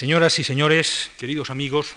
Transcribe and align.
Señoras 0.00 0.38
y 0.38 0.44
señores, 0.44 1.10
queridos 1.18 1.50
amigos, 1.50 1.92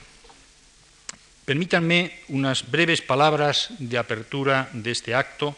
permítanme 1.45 2.11
unas 2.27 2.69
breves 2.69 3.01
palabras 3.01 3.69
de 3.79 3.97
apertura 3.97 4.69
de 4.73 4.91
este 4.91 5.15
acto 5.15 5.55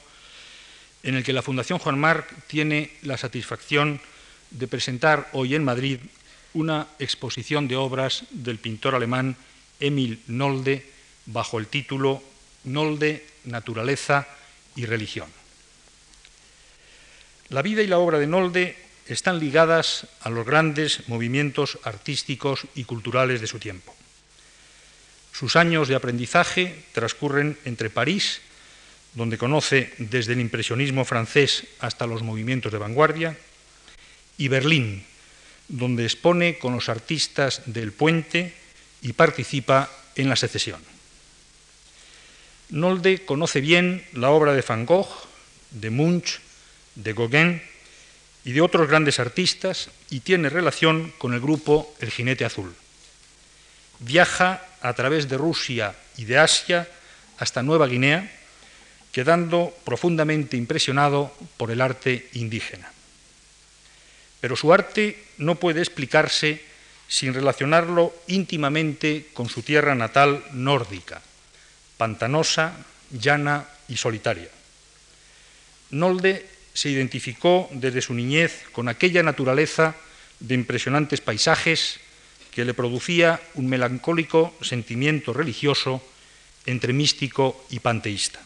en 1.01 1.15
el 1.15 1.23
que 1.23 1.33
la 1.33 1.41
Fundación 1.41 1.79
Juan 1.79 1.97
Marc 1.97 2.31
tiene 2.45 2.91
la 3.01 3.17
satisfacción 3.17 3.99
de 4.51 4.67
presentar 4.67 5.27
hoy 5.33 5.55
en 5.55 5.63
Madrid 5.63 5.97
una 6.53 6.85
exposición 6.99 7.67
de 7.67 7.77
obras 7.77 8.25
del 8.29 8.59
pintor 8.59 8.93
alemán 8.93 9.35
Emil 9.79 10.21
Nolde 10.27 10.85
bajo 11.25 11.57
el 11.57 11.65
título 11.65 12.21
Nolde, 12.63 13.25
Naturaleza 13.45 14.27
y 14.75 14.85
Religión. 14.85 15.29
La 17.49 17.63
vida 17.63 17.81
y 17.81 17.87
la 17.87 17.97
obra 17.97 18.19
de 18.19 18.27
Nolde 18.27 18.84
están 19.07 19.39
ligadas 19.39 20.07
a 20.21 20.29
los 20.29 20.45
grandes 20.45 21.07
movimientos 21.07 21.79
artísticos 21.83 22.65
y 22.75 22.85
culturales 22.85 23.41
de 23.41 23.47
su 23.47 23.59
tiempo. 23.59 23.95
Sus 25.31 25.55
años 25.55 25.87
de 25.87 25.95
aprendizaje 25.95 26.83
transcurren 26.93 27.57
entre 27.65 27.89
París, 27.89 28.41
donde 29.13 29.37
conoce 29.37 29.93
desde 29.97 30.33
el 30.33 30.39
impresionismo 30.39 31.05
francés 31.05 31.65
hasta 31.79 32.07
los 32.07 32.23
movimientos 32.23 32.71
de 32.71 32.77
vanguardia, 32.77 33.37
y 34.37 34.47
Berlín, 34.47 35.05
donde 35.67 36.03
expone 36.03 36.57
con 36.57 36.73
los 36.73 36.89
artistas 36.89 37.63
del 37.65 37.91
puente 37.91 38.53
y 39.01 39.13
participa 39.13 39.89
en 40.15 40.29
la 40.29 40.35
secesión. 40.35 40.81
Nolde 42.69 43.25
conoce 43.25 43.61
bien 43.61 44.03
la 44.13 44.31
obra 44.31 44.53
de 44.53 44.61
Van 44.61 44.85
Gogh, 44.85 45.07
de 45.71 45.89
Munch, 45.89 46.39
de 46.95 47.13
Gauguin, 47.13 47.61
y 48.45 48.53
de 48.53 48.61
otros 48.61 48.87
grandes 48.87 49.19
artistas 49.19 49.89
y 50.11 50.19
tiene 50.21 50.49
relación 50.49 51.11
con 51.17 51.33
el 51.33 51.41
grupo 51.41 51.93
El 51.99 52.11
Jinete 52.11 52.45
Azul. 52.45 52.73
Viaja 53.99 54.63
a 54.81 54.93
través 54.93 55.27
de 55.27 55.37
Rusia 55.37 55.95
y 56.15 56.25
de 56.25 56.37
Asia 56.37 56.87
hasta 57.39 57.63
Nueva 57.63 57.87
Guinea, 57.87 58.31
quedando 59.11 59.75
profundamente 59.83 60.57
impresionado 60.57 61.35
por 61.57 61.71
el 61.71 61.81
arte 61.81 62.29
indígena. 62.33 62.91
Pero 64.39 64.55
su 64.55 64.71
arte 64.71 65.23
no 65.39 65.55
puede 65.55 65.79
explicarse 65.79 66.61
sin 67.07 67.33
relacionarlo 67.33 68.13
íntimamente 68.27 69.27
con 69.33 69.49
su 69.49 69.63
tierra 69.63 69.95
natal 69.95 70.43
nórdica, 70.51 71.21
pantanosa, 71.97 72.77
llana 73.09 73.65
y 73.87 73.97
solitaria. 73.97 74.49
Nolde 75.89 76.54
se 76.75 76.89
identificó 76.89 77.67
desde 77.71 78.01
su 78.01 78.13
niñez 78.13 78.65
con 78.73 78.89
aquella 78.89 79.23
naturaleza 79.23 79.95
de 80.39 80.53
impresionantes 80.53 81.21
paisajes 81.21 81.99
que 82.51 82.65
le 82.65 82.75
producía 82.75 83.41
un 83.55 83.67
melancólico 83.67 84.53
sentimiento 84.61 85.33
religioso 85.33 86.03
entre 86.67 86.93
místico 86.93 87.65
y 87.71 87.79
panteísta. 87.79 88.39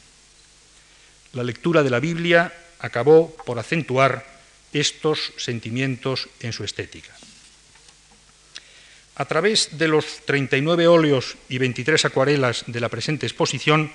La 1.33 1.43
lectura 1.43 1.83
de 1.83 1.89
la 1.89 1.99
Biblia 1.99 2.53
acabó 2.79 3.35
por 3.45 3.57
acentuar 3.57 4.25
estos 4.73 5.33
sentimientos 5.37 6.29
en 6.39 6.53
su 6.53 6.63
estética. 6.63 7.15
A 9.15 9.25
través 9.25 9.77
de 9.77 9.87
los 9.87 10.05
39 10.25 10.87
óleos 10.87 11.35
y 11.49 11.57
23 11.57 12.05
acuarelas 12.05 12.63
de 12.67 12.79
la 12.79 12.89
presente 12.89 13.25
exposición, 13.25 13.91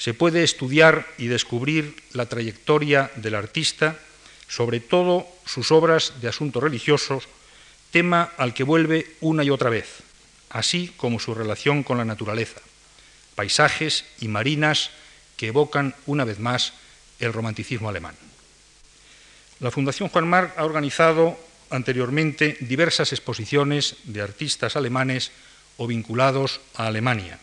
se 0.00 0.14
puede 0.14 0.42
estudiar 0.42 1.06
y 1.18 1.26
descubrir 1.26 1.94
la 2.14 2.24
trayectoria 2.24 3.10
del 3.16 3.34
artista, 3.34 3.98
sobre 4.48 4.80
todo 4.80 5.28
sus 5.44 5.70
obras 5.70 6.14
de 6.22 6.28
asuntos 6.28 6.62
religiosos, 6.62 7.28
tema 7.90 8.32
al 8.38 8.54
que 8.54 8.64
vuelve 8.64 9.14
una 9.20 9.44
y 9.44 9.50
otra 9.50 9.68
vez, 9.68 9.98
así 10.48 10.90
como 10.96 11.20
su 11.20 11.34
relación 11.34 11.82
con 11.82 11.98
la 11.98 12.06
naturaleza, 12.06 12.62
paisajes 13.34 14.06
y 14.20 14.28
marinas 14.28 14.88
que 15.36 15.48
evocan 15.48 15.94
una 16.06 16.24
vez 16.24 16.38
más 16.38 16.72
el 17.18 17.34
romanticismo 17.34 17.90
alemán. 17.90 18.14
La 19.58 19.70
Fundación 19.70 20.08
Juan 20.08 20.26
Marc 20.26 20.56
ha 20.56 20.64
organizado 20.64 21.38
anteriormente 21.68 22.56
diversas 22.60 23.12
exposiciones 23.12 23.96
de 24.04 24.22
artistas 24.22 24.76
alemanes 24.76 25.30
o 25.76 25.86
vinculados 25.86 26.62
a 26.74 26.86
Alemania. 26.86 27.38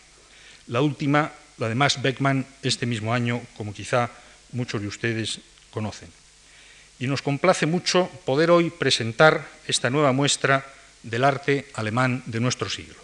La 0.66 0.80
última 0.80 1.30
la 1.58 1.68
de 1.68 1.74
Max 1.74 2.00
Beckman 2.00 2.46
este 2.62 2.86
mismo 2.86 3.12
año, 3.12 3.42
como 3.56 3.74
quizá 3.74 4.10
muchos 4.52 4.80
de 4.80 4.88
ustedes 4.88 5.40
conocen. 5.70 6.08
Y 6.98 7.06
nos 7.06 7.22
complace 7.22 7.66
mucho 7.66 8.10
poder 8.24 8.50
hoy 8.50 8.70
presentar 8.70 9.46
esta 9.66 9.90
nueva 9.90 10.12
muestra 10.12 10.64
del 11.02 11.24
arte 11.24 11.66
alemán 11.74 12.22
de 12.26 12.40
nuestro 12.40 12.68
siglo. 12.68 12.96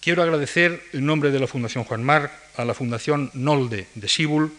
Quiero 0.00 0.22
agradecer 0.22 0.82
en 0.92 1.04
nombre 1.04 1.30
de 1.30 1.40
la 1.40 1.48
Fundación 1.48 1.84
Juan 1.84 2.04
Marc 2.04 2.32
a 2.56 2.64
la 2.64 2.74
Fundación 2.74 3.30
Nolde 3.34 3.88
de 3.94 4.08
Sibul, 4.08 4.52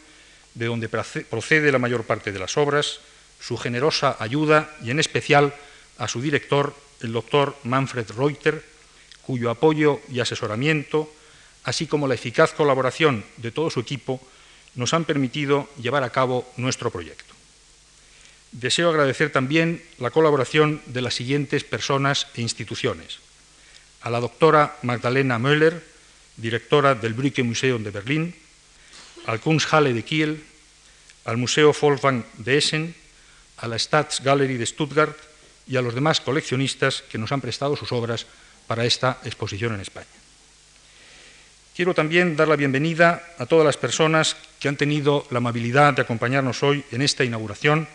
de 0.54 0.66
donde 0.66 0.90
procede 0.90 1.72
la 1.72 1.80
mayor 1.80 2.04
parte 2.04 2.32
de 2.32 2.40
las 2.40 2.58
obras, 2.58 3.00
su 3.40 3.58
generosa 3.58 4.18
ayuda 4.20 4.70
y 4.84 4.92
en 4.92 5.00
especial 5.00 5.54
a 5.98 6.08
su 6.08 6.22
director, 6.22 6.76
el 7.02 7.14
doctor 7.14 7.56
Manfred 7.64 8.10
Reuter, 8.12 8.64
cuyo 9.22 9.50
apoyo 9.50 10.02
y 10.10 10.20
asesoramiento 10.20 11.12
así 11.68 11.86
como 11.86 12.08
la 12.08 12.16
eficaz 12.16 12.54
colaboración 12.54 13.26
de 13.36 13.52
todo 13.52 13.70
su 13.70 13.82
equipo, 13.82 14.24
nos 14.76 14.94
han 14.94 15.04
permitido 15.04 15.68
llevar 15.76 16.02
a 16.04 16.16
cabo 16.16 16.48
nuestro 16.56 16.92
proyecto. 16.92 17.36
Deseo 18.54 18.90
agradecer 18.90 19.34
también 19.34 19.84
la 20.00 20.10
colaboración 20.10 20.82
de 20.86 21.02
las 21.02 21.16
siguientes 21.16 21.66
personas 21.66 22.32
e 22.36 22.42
instituciones. 22.42 23.20
A 24.00 24.10
la 24.10 24.24
doctora 24.24 24.80
Magdalena 24.82 25.40
Möller, 25.40 25.84
directora 26.38 26.96
del 26.96 27.14
Brücke 27.14 27.44
Museum 27.44 27.84
de 27.84 27.92
Berlín, 27.92 28.34
al 29.28 29.42
Kunsthalle 29.42 29.92
de 29.92 30.08
Kiel, 30.08 30.40
al 31.26 31.36
Museo 31.36 31.76
Volkswagen 31.76 32.24
de 32.38 32.58
Essen, 32.58 32.96
a 33.58 33.68
la 33.68 33.76
Staatsgalerie 33.76 34.58
de 34.58 34.66
Stuttgart 34.66 35.18
y 35.68 35.76
a 35.76 35.82
los 35.82 35.94
demás 35.94 36.22
coleccionistas 36.22 37.04
que 37.12 37.18
nos 37.18 37.34
han 37.34 37.42
prestado 37.42 37.76
sus 37.76 37.92
obras 37.92 38.26
para 38.68 38.86
esta 38.86 39.20
exposición 39.26 39.76
en 39.76 39.82
España. 39.82 40.08
Quiero 41.78 41.94
también 41.94 42.36
dar 42.36 42.48
la 42.48 42.56
bienvenida 42.56 43.22
a 43.38 43.46
todas 43.46 43.64
las 43.64 43.78
personas 43.78 44.36
que 44.60 44.68
han 44.68 44.78
tenido 44.78 45.28
la 45.30 45.38
amabilidad 45.38 45.94
de 45.94 46.02
acompañarnos 46.02 46.64
hoy 46.64 46.84
en 46.92 47.04
esta 47.04 47.24
inauguración, 47.24 47.88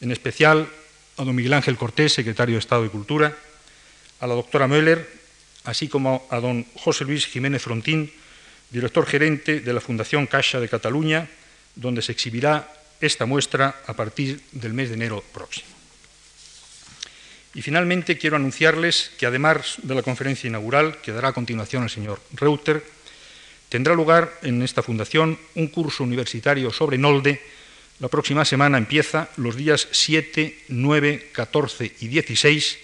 en 0.00 0.12
especial 0.12 0.68
a 1.16 1.24
don 1.24 1.34
Miguel 1.34 1.54
Ángel 1.54 1.76
Cortés, 1.76 2.12
secretario 2.12 2.54
de 2.54 2.60
Estado 2.60 2.84
de 2.84 2.88
Cultura, 2.88 3.34
a 4.20 4.26
la 4.28 4.34
doctora 4.34 4.68
Möller, 4.68 5.10
así 5.64 5.88
como 5.88 6.24
a 6.30 6.38
don 6.38 6.64
José 6.76 7.02
Luis 7.02 7.26
Jiménez 7.26 7.62
Frontín, 7.62 8.12
director 8.70 9.04
gerente 9.04 9.58
de 9.58 9.72
la 9.72 9.80
Fundación 9.80 10.28
Caixa 10.28 10.60
de 10.60 10.68
Cataluña, 10.68 11.26
donde 11.74 12.02
se 12.02 12.12
exhibirá 12.12 12.70
esta 13.00 13.26
muestra 13.26 13.82
a 13.88 13.94
partir 13.94 14.40
del 14.52 14.72
mes 14.72 14.90
de 14.90 14.94
enero 14.94 15.24
próximo. 15.34 15.66
Y 17.54 17.62
finalmente 17.62 18.18
quiero 18.18 18.36
anunciarles 18.36 19.10
que 19.18 19.26
además 19.26 19.78
de 19.82 19.96
la 19.96 20.02
conferencia 20.02 20.46
inaugural, 20.46 20.98
que 21.02 21.10
dará 21.10 21.30
a 21.30 21.32
continuación 21.32 21.82
el 21.82 21.90
señor 21.90 22.20
Reuter, 22.32 22.94
Tendrá 23.68 23.94
lugar 23.94 24.32
en 24.42 24.62
esta 24.62 24.82
fundación 24.82 25.38
un 25.54 25.66
curso 25.68 26.04
universitario 26.04 26.70
sobre 26.70 26.98
Nolde. 26.98 27.42
La 27.98 28.08
próxima 28.08 28.44
semana 28.44 28.78
empieza 28.78 29.28
los 29.36 29.56
días 29.56 29.88
7, 29.90 30.66
9, 30.68 31.30
14 31.32 31.92
y 32.00 32.08
16, 32.08 32.78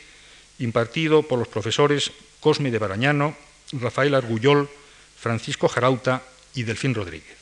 impartido 0.58 1.22
por 1.22 1.38
los 1.38 1.48
profesores 1.48 2.10
Cosme 2.40 2.70
de 2.70 2.78
Barañano, 2.78 3.36
Rafael 3.72 4.14
Argullol, 4.14 4.68
Francisco 5.16 5.68
Jarauta 5.68 6.22
y 6.54 6.64
Delfín 6.64 6.94
Rodríguez. 6.94 7.36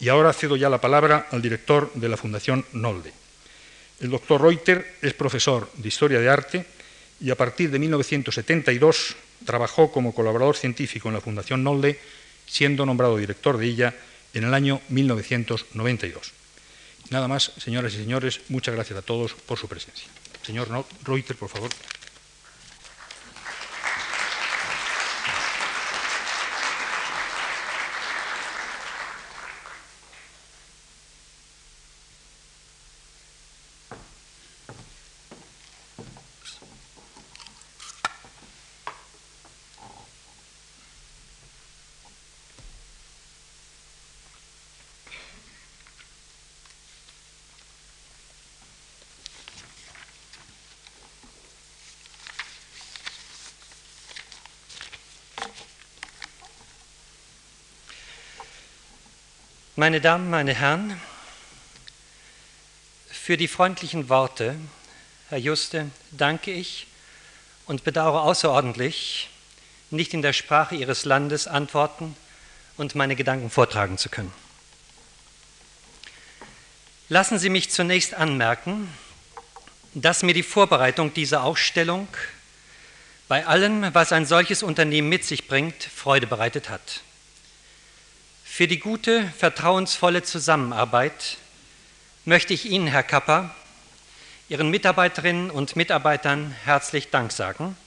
Y 0.00 0.08
ahora 0.08 0.32
cedo 0.32 0.56
ya 0.56 0.68
la 0.68 0.80
palabra 0.80 1.28
al 1.30 1.40
director 1.40 1.90
de 1.94 2.08
la 2.08 2.16
Fundación 2.16 2.66
Nolde. 2.72 3.12
El 4.00 4.10
doctor 4.10 4.42
Reuter 4.42 4.96
es 5.00 5.14
profesor 5.14 5.70
de 5.76 5.88
Historia 5.88 6.18
de 6.18 6.28
Arte 6.28 6.66
y 7.20 7.30
a 7.30 7.36
partir 7.36 7.70
de 7.70 7.78
1972 7.78 9.16
trabajó 9.46 9.90
como 9.90 10.14
colaborador 10.14 10.56
científico 10.56 11.08
en 11.08 11.14
la 11.14 11.20
Fundación 11.20 11.62
Nolde 11.62 11.98
siendo 12.52 12.84
nombrado 12.84 13.16
director 13.16 13.56
de 13.56 13.64
ella 13.64 13.94
en 14.34 14.44
el 14.44 14.52
año 14.52 14.82
1992. 14.90 16.32
Nada 17.08 17.26
más, 17.26 17.52
señoras 17.56 17.94
y 17.94 17.96
señores, 17.96 18.42
muchas 18.48 18.74
gracias 18.74 18.98
a 18.98 19.02
todos 19.02 19.32
por 19.32 19.58
su 19.58 19.68
presencia. 19.68 20.06
Señor 20.44 20.68
Reuter, 21.02 21.34
por 21.36 21.48
favor. 21.48 21.70
Meine 59.82 60.00
Damen, 60.00 60.30
meine 60.30 60.54
Herren, 60.54 61.00
für 63.10 63.36
die 63.36 63.48
freundlichen 63.48 64.08
Worte, 64.08 64.54
Herr 65.28 65.38
Juste, 65.38 65.90
danke 66.12 66.52
ich 66.52 66.86
und 67.66 67.82
bedauere 67.82 68.22
außerordentlich, 68.22 69.28
nicht 69.90 70.14
in 70.14 70.22
der 70.22 70.34
Sprache 70.34 70.76
Ihres 70.76 71.04
Landes 71.04 71.48
antworten 71.48 72.14
und 72.76 72.94
meine 72.94 73.16
Gedanken 73.16 73.50
vortragen 73.50 73.98
zu 73.98 74.08
können. 74.08 74.32
Lassen 77.08 77.40
Sie 77.40 77.48
mich 77.48 77.68
zunächst 77.72 78.14
anmerken, 78.14 78.88
dass 79.94 80.22
mir 80.22 80.32
die 80.32 80.44
Vorbereitung 80.44 81.12
dieser 81.12 81.42
Ausstellung 81.42 82.06
bei 83.26 83.46
allem, 83.46 83.92
was 83.92 84.12
ein 84.12 84.26
solches 84.26 84.62
Unternehmen 84.62 85.08
mit 85.08 85.24
sich 85.24 85.48
bringt, 85.48 85.82
Freude 85.82 86.28
bereitet 86.28 86.68
hat. 86.68 87.02
Für 88.54 88.68
die 88.68 88.80
gute, 88.80 89.32
vertrauensvolle 89.38 90.24
Zusammenarbeit 90.24 91.38
möchte 92.26 92.52
ich 92.52 92.66
Ihnen, 92.66 92.86
Herr 92.86 93.02
Kapper, 93.02 93.54
Ihren 94.50 94.68
Mitarbeiterinnen 94.68 95.50
und 95.50 95.74
Mitarbeitern 95.74 96.54
herzlich 96.64 97.08
Dank 97.08 97.32
sagen. 97.32 97.78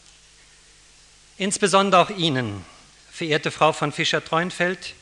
Insbesondere 1.38 2.02
auch 2.02 2.10
Ihnen, 2.10 2.66
verehrte 3.12 3.52
Frau 3.52 3.74
von 3.74 3.92
Fischer-Treuenfeld, 3.92 4.96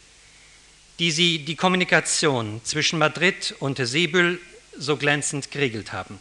die 0.99 1.11
Sie 1.11 1.45
die 1.45 1.55
Kommunikation 1.55 2.59
zwischen 2.65 2.99
Madrid 2.99 3.55
und 3.59 3.77
Sebül 3.77 4.41
so 4.77 4.97
glänzend 4.97 5.49
geregelt 5.49 5.93
haben. 5.93 6.19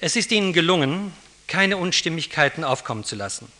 Es 0.00 0.16
ist 0.16 0.32
Ihnen 0.32 0.54
gelungen, 0.54 1.12
keine 1.46 1.76
Unstimmigkeiten 1.76 2.64
aufkommen 2.64 3.04
zu 3.04 3.16
lassen. 3.16 3.52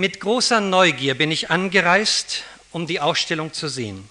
Mit 0.00 0.18
großer 0.18 0.62
Neugier 0.62 1.14
bin 1.14 1.30
ich 1.30 1.50
angereist, 1.50 2.44
um 2.70 2.86
die 2.86 3.00
Ausstellung 3.00 3.52
zu 3.52 3.68
sehen. 3.68 4.08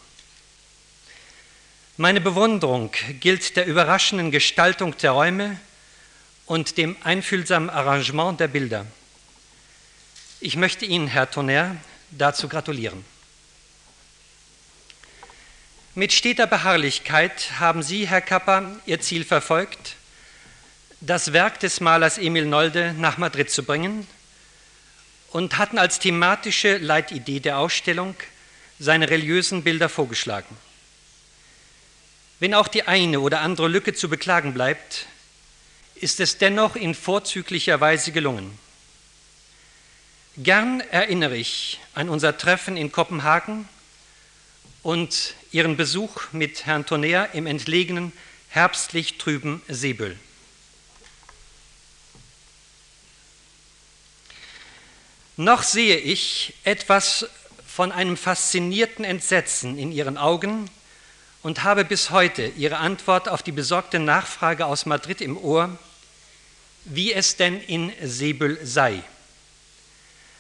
Meine 1.98 2.22
Bewunderung 2.22 2.92
gilt 3.20 3.56
der 3.56 3.66
überraschenden 3.66 4.30
Gestaltung 4.30 4.96
der 4.98 5.10
Räume 5.10 5.60
und 6.46 6.78
dem 6.78 6.96
einfühlsamen 7.04 7.72
Arrangement 7.72 8.40
der 8.40 8.50
Bilder. 8.50 8.86
Ich 10.40 10.56
möchte 10.56 10.86
Ihnen, 10.86 11.08
Herr 11.08 11.32
Tonnerre, 11.32 11.76
dazu 12.12 12.48
gratulieren. 12.48 13.04
Mit 15.96 16.14
steter 16.14 16.46
Beharrlichkeit 16.46 17.60
haben 17.60 17.82
Sie, 17.82 18.08
Herr 18.08 18.22
Kapper, 18.22 18.80
Ihr 18.86 19.02
Ziel 19.02 19.26
verfolgt, 19.26 19.96
das 21.02 21.34
Werk 21.34 21.60
des 21.60 21.82
Malers 21.82 22.20
Emil 22.20 22.46
Nolde 22.46 22.94
nach 22.96 23.18
Madrid 23.18 23.50
zu 23.50 23.64
bringen 23.64 24.06
und 25.32 25.58
hatten 25.58 25.78
als 25.78 26.00
thematische 26.00 26.78
Leitidee 26.78 27.40
der 27.40 27.58
Ausstellung 27.60 28.16
seine 28.80 29.10
religiösen 29.10 29.64
Bilder 29.64 29.90
vorgeschlagen. 29.90 30.56
Wenn 32.40 32.54
auch 32.54 32.68
die 32.68 32.88
eine 32.88 33.20
oder 33.20 33.42
andere 33.42 33.68
Lücke 33.68 33.94
zu 33.94 34.10
beklagen 34.10 34.54
bleibt, 34.54 35.08
ist 35.96 36.20
es 36.20 36.38
dennoch 36.38 36.76
in 36.76 36.96
vorzüglicher 36.96 37.82
Weise 37.82 38.12
gelungen. 38.12 38.58
Gern 40.38 40.80
erinnere 40.80 41.36
ich 41.36 41.82
an 41.94 42.08
unser 42.08 42.38
Treffen 42.38 42.78
in 42.78 42.94
Kopenhagen 42.94 43.68
und 44.84 45.36
Ihren 45.52 45.76
Besuch 45.76 46.32
mit 46.32 46.66
Herrn 46.66 46.86
Tonnerre 46.86 47.30
im 47.34 47.46
entlegenen, 47.46 48.14
herbstlich 48.48 49.18
trüben 49.18 49.62
Seebüll. 49.68 50.18
Noch 55.40 55.64
sehe 55.64 55.96
ich 55.96 56.54
etwas 56.66 57.26
von 57.66 57.94
einem 57.94 58.18
faszinierten 58.18 59.06
Entsetzen 59.06 59.78
in 59.78 59.94
Ihren 59.94 60.18
Augen 60.18 60.70
und 61.44 61.64
habe 61.64 61.86
bis 61.86 62.10
heute 62.10 62.48
Ihre 62.58 62.76
Antwort 62.76 63.30
auf 63.30 63.42
die 63.42 63.54
besorgte 63.54 64.00
Nachfrage 64.00 64.66
aus 64.66 64.86
Madrid 64.86 65.22
im 65.22 65.38
Ohr, 65.38 65.78
wie 66.84 67.14
es 67.14 67.38
denn 67.38 67.62
in 67.62 67.94
Sebel 68.04 68.60
sei. 68.66 69.02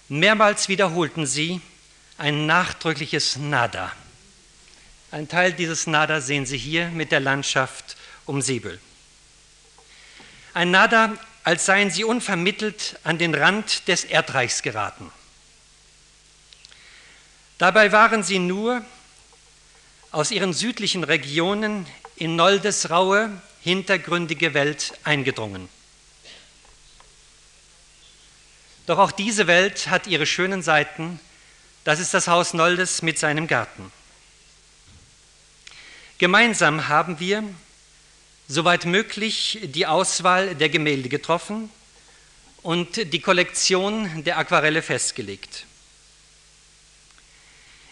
Mehrmals 0.10 0.68
wiederholten 0.68 1.26
sie 1.26 1.62
ein 2.18 2.46
nachdrückliches 2.46 3.38
Nada. 3.38 3.94
Ein 5.12 5.30
Teil 5.30 5.54
dieses 5.54 5.88
Nada 5.88 6.20
sehen 6.20 6.46
Sie 6.46 6.58
hier 6.58 6.90
mit 6.90 7.14
der 7.14 7.22
Landschaft 7.22 7.96
um 8.26 8.42
Sebel. 8.42 8.82
Ein 10.54 10.72
Nada, 10.72 11.14
als 11.44 11.66
seien 11.66 11.90
sie 11.90 12.04
unvermittelt 12.04 13.00
an 13.04 13.18
den 13.18 13.34
Rand 13.34 13.88
des 13.88 14.04
Erdreichs 14.04 14.62
geraten. 14.62 15.12
Dabei 17.58 17.92
waren 17.92 18.24
sie 18.24 18.40
nur 18.40 18.84
aus 20.12 20.32
ihren 20.32 20.54
südlichen 20.54 21.04
Regionen 21.04 21.86
in 22.16 22.36
Noldes 22.36 22.90
raue, 22.90 23.30
hintergründige 23.62 24.54
Welt 24.54 24.94
eingedrungen. 25.04 25.70
Doch 28.86 28.98
auch 28.98 29.12
diese 29.12 29.46
Welt 29.46 29.88
hat 29.88 30.08
ihre 30.08 30.26
schönen 30.26 30.64
Seiten. 30.64 31.20
Das 31.84 32.00
ist 32.00 32.14
das 32.14 32.28
Haus 32.28 32.54
Noldes 32.54 33.02
mit 33.02 33.20
seinem 33.20 33.48
Garten. 33.48 33.92
Gemeinsam 36.18 36.88
haben 36.88 37.20
wir, 37.20 37.44
soweit 38.50 38.86
möglich, 38.86 39.60
die 39.64 39.86
Auswahl 39.86 40.56
der 40.56 40.70
Gemälde 40.70 41.08
getroffen 41.08 41.70
und 42.64 43.14
die 43.14 43.22
Kollektion 43.22 44.24
der 44.24 44.40
Aquarelle 44.40 44.82
festgelegt. 44.82 45.66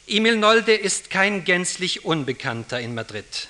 Emil 0.07 0.37
Nolde 0.37 0.73
ist 0.73 1.09
kein 1.09 1.43
gänzlich 1.43 2.05
Unbekannter 2.05 2.81
in 2.81 2.95
Madrid. 2.95 3.49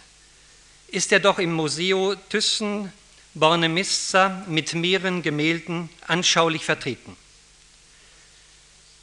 Ist 0.89 1.11
er 1.11 1.19
doch 1.19 1.39
im 1.39 1.53
Museo 1.53 2.15
Thyssen 2.29 2.91
Bornemissa 3.33 4.43
mit 4.47 4.73
mehreren 4.73 5.21
Gemälden 5.21 5.89
anschaulich 6.07 6.65
vertreten. 6.65 7.15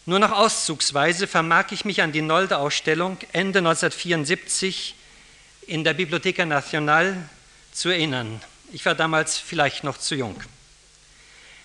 Nur 0.06 0.18
noch 0.18 0.32
auszugsweise 0.32 1.26
vermag 1.26 1.66
ich 1.70 1.84
mich 1.84 2.02
an 2.02 2.12
die 2.12 2.20
Nolde-Ausstellung 2.20 3.16
Ende 3.32 3.60
1974 3.60 4.94
in 5.66 5.84
der 5.84 5.94
Bibliotheca 5.94 6.44
Nacional 6.44 7.30
zu 7.74 7.90
erinnern. 7.90 8.40
Ich 8.72 8.86
war 8.86 8.94
damals 8.94 9.36
vielleicht 9.36 9.84
noch 9.84 9.98
zu 9.98 10.14
jung. 10.14 10.40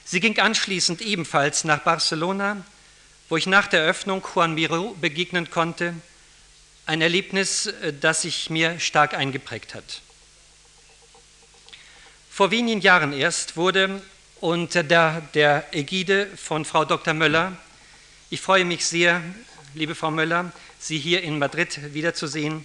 Sie 0.04 0.20
ging 0.20 0.38
anschließend 0.38 1.02
ebenfalls 1.02 1.64
nach 1.64 1.80
Barcelona, 1.80 2.66
wo 3.30 3.38
ich 3.38 3.48
nach 3.48 3.68
der 3.68 3.84
Eröffnung 3.84 4.26
Juan 4.36 4.56
Miró 4.56 4.94
begegnen 5.00 5.50
konnte, 5.50 5.94
ein 6.86 7.02
Erlebnis, 7.02 7.68
äh, 7.68 7.94
das 7.94 8.24
sich 8.24 8.50
mir 8.50 8.80
stark 8.80 9.14
eingeprägt 9.14 9.76
hat. 9.76 10.02
Vor 12.30 12.52
wenigen 12.52 12.82
Jahren 12.82 13.14
erst 13.14 13.56
wurde 13.56 14.02
unter 14.42 14.84
der, 14.84 15.22
der 15.34 15.74
Ägide 15.74 16.28
von 16.36 16.66
Frau 16.66 16.84
Dr. 16.84 17.14
Möller 17.14 17.56
ich 18.32 18.42
freue 18.42 18.64
mich 18.64 18.86
sehr, 18.86 19.24
liebe 19.74 19.96
Frau 19.96 20.12
Möller, 20.12 20.52
Sie 20.78 21.00
hier 21.00 21.24
in 21.24 21.40
Madrid 21.40 21.96
wiederzusehen. 21.96 22.64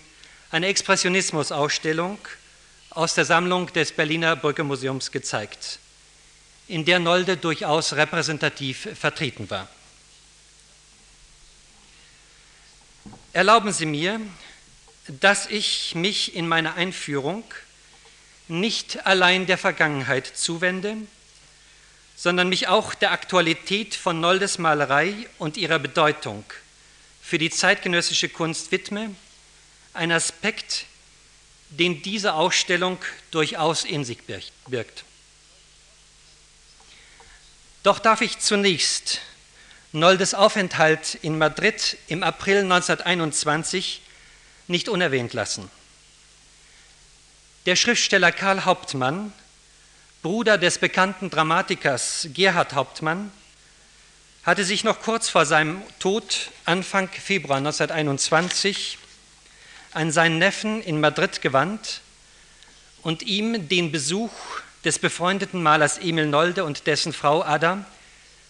Eine 0.50 0.66
Expressionismus-Ausstellung 0.66 2.18
aus 2.94 3.14
der 3.14 3.24
Sammlung 3.24 3.72
des 3.72 3.92
Berliner 3.92 4.36
Brücke-Museums 4.36 5.10
gezeigt, 5.10 5.78
in 6.68 6.84
der 6.84 7.00
Nolde 7.00 7.36
durchaus 7.36 7.94
repräsentativ 7.94 8.88
vertreten 8.98 9.50
war. 9.50 9.68
Erlauben 13.32 13.72
Sie 13.72 13.86
mir, 13.86 14.20
dass 15.08 15.46
ich 15.46 15.94
mich 15.96 16.36
in 16.36 16.46
meiner 16.46 16.74
Einführung 16.74 17.42
nicht 18.46 19.06
allein 19.06 19.46
der 19.46 19.58
Vergangenheit 19.58 20.26
zuwende, 20.26 20.96
sondern 22.16 22.48
mich 22.48 22.68
auch 22.68 22.94
der 22.94 23.10
Aktualität 23.10 23.96
von 23.96 24.20
Noldes 24.20 24.58
Malerei 24.58 25.14
und 25.38 25.56
ihrer 25.56 25.80
Bedeutung 25.80 26.44
für 27.20 27.38
die 27.38 27.50
zeitgenössische 27.50 28.28
Kunst 28.28 28.70
widme, 28.70 29.14
ein 29.94 30.12
Aspekt, 30.12 30.86
den 31.71 32.02
diese 32.02 32.35
Ausstellung 32.35 32.99
durchaus 33.30 33.85
in 33.85 34.04
sich 34.04 34.18
birgt. 34.23 35.04
Doch 37.83 37.99
darf 37.99 38.21
ich 38.21 38.38
zunächst 38.38 39.21
Noldes 39.92 40.35
Aufenthalt 40.35 41.14
in 41.23 41.38
Madrid 41.38 41.99
im 42.09 42.23
April 42.23 42.62
1921 42.62 44.02
nicht 44.66 44.88
unerwähnt 44.88 45.35
lassen. 45.35 45.71
Der 47.66 47.76
Schriftsteller 47.76 48.33
Karl 48.33 48.64
Hauptmann 48.64 49.33
Bruder 50.25 50.56
des 50.56 50.78
bekannten 50.78 51.28
Dramatikers 51.28 52.28
Gerhard 52.33 52.73
Hauptmann, 52.73 53.30
hatte 54.42 54.64
sich 54.64 54.83
noch 54.83 55.02
kurz 55.02 55.28
vor 55.28 55.44
seinem 55.44 55.83
Tod 55.99 56.50
Anfang 56.64 57.11
Februar 57.11 57.59
1921 57.59 58.97
an 59.94 60.10
seinen 60.10 60.38
Neffen 60.38 60.82
in 60.82 61.00
Madrid 61.00 61.40
gewandt 61.40 62.00
und 63.02 63.22
ihm 63.22 63.68
den 63.68 63.92
Besuch 63.92 64.32
des 64.84 64.98
befreundeten 64.98 65.62
Malers 65.62 65.98
Emil 65.98 66.26
Nolde 66.26 66.64
und 66.64 66.86
dessen 66.86 67.12
Frau 67.12 67.42
Ada 67.42 67.84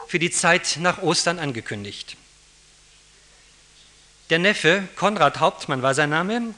für 0.08 0.18
die 0.18 0.30
Zeit 0.30 0.78
nach 0.80 1.02
Ostern 1.02 1.38
angekündigt. 1.38 2.16
Der 4.30 4.38
Neffe, 4.38 4.88
Konrad 4.96 5.38
Hauptmann 5.40 5.82
war 5.82 5.94
sein 5.94 6.10
Name, 6.10 6.54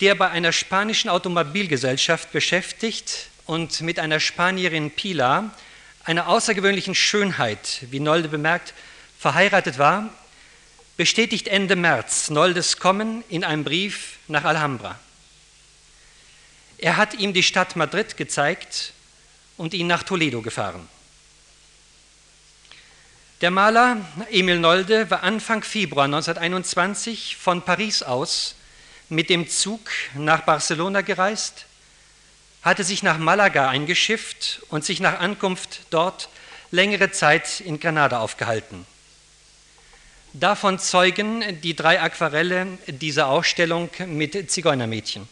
der 0.00 0.14
bei 0.14 0.30
einer 0.30 0.52
spanischen 0.52 1.08
Automobilgesellschaft 1.08 2.32
beschäftigt 2.32 3.28
und 3.46 3.80
mit 3.80 3.98
einer 3.98 4.20
Spanierin 4.20 4.90
Pilar, 4.90 5.50
einer 6.04 6.28
außergewöhnlichen 6.28 6.94
Schönheit, 6.94 7.80
wie 7.90 8.00
Nolde 8.00 8.28
bemerkt, 8.28 8.74
verheiratet 9.18 9.78
war, 9.78 10.10
bestätigt 11.00 11.48
Ende 11.48 11.76
März 11.76 12.28
Noldes 12.28 12.76
Kommen 12.76 13.24
in 13.30 13.42
einem 13.42 13.64
Brief 13.64 14.18
nach 14.28 14.44
Alhambra. 14.44 14.98
Er 16.76 16.98
hat 16.98 17.14
ihm 17.14 17.32
die 17.32 17.42
Stadt 17.42 17.74
Madrid 17.74 18.18
gezeigt 18.18 18.92
und 19.56 19.72
ihn 19.72 19.86
nach 19.86 20.02
Toledo 20.02 20.42
gefahren. 20.42 20.86
Der 23.40 23.50
Maler 23.50 23.96
Emil 24.30 24.58
Nolde 24.58 25.10
war 25.10 25.22
Anfang 25.22 25.62
Februar 25.62 26.04
1921 26.04 27.38
von 27.38 27.62
Paris 27.62 28.02
aus 28.02 28.54
mit 29.08 29.30
dem 29.30 29.48
Zug 29.48 29.90
nach 30.16 30.42
Barcelona 30.42 31.00
gereist, 31.00 31.64
hatte 32.60 32.84
sich 32.84 33.02
nach 33.02 33.16
Malaga 33.16 33.70
eingeschifft 33.70 34.60
und 34.68 34.84
sich 34.84 35.00
nach 35.00 35.18
Ankunft 35.18 35.80
dort 35.88 36.28
längere 36.70 37.10
Zeit 37.10 37.60
in 37.60 37.80
Granada 37.80 38.20
aufgehalten. 38.20 38.84
Davon 40.32 40.78
zeugen 40.78 41.60
die 41.60 41.74
drei 41.74 42.00
Aquarelle 42.00 42.78
dieser 42.86 43.26
Ausstellung 43.26 43.90
mit 44.06 44.48
Zigeunermädchen. 44.48 45.28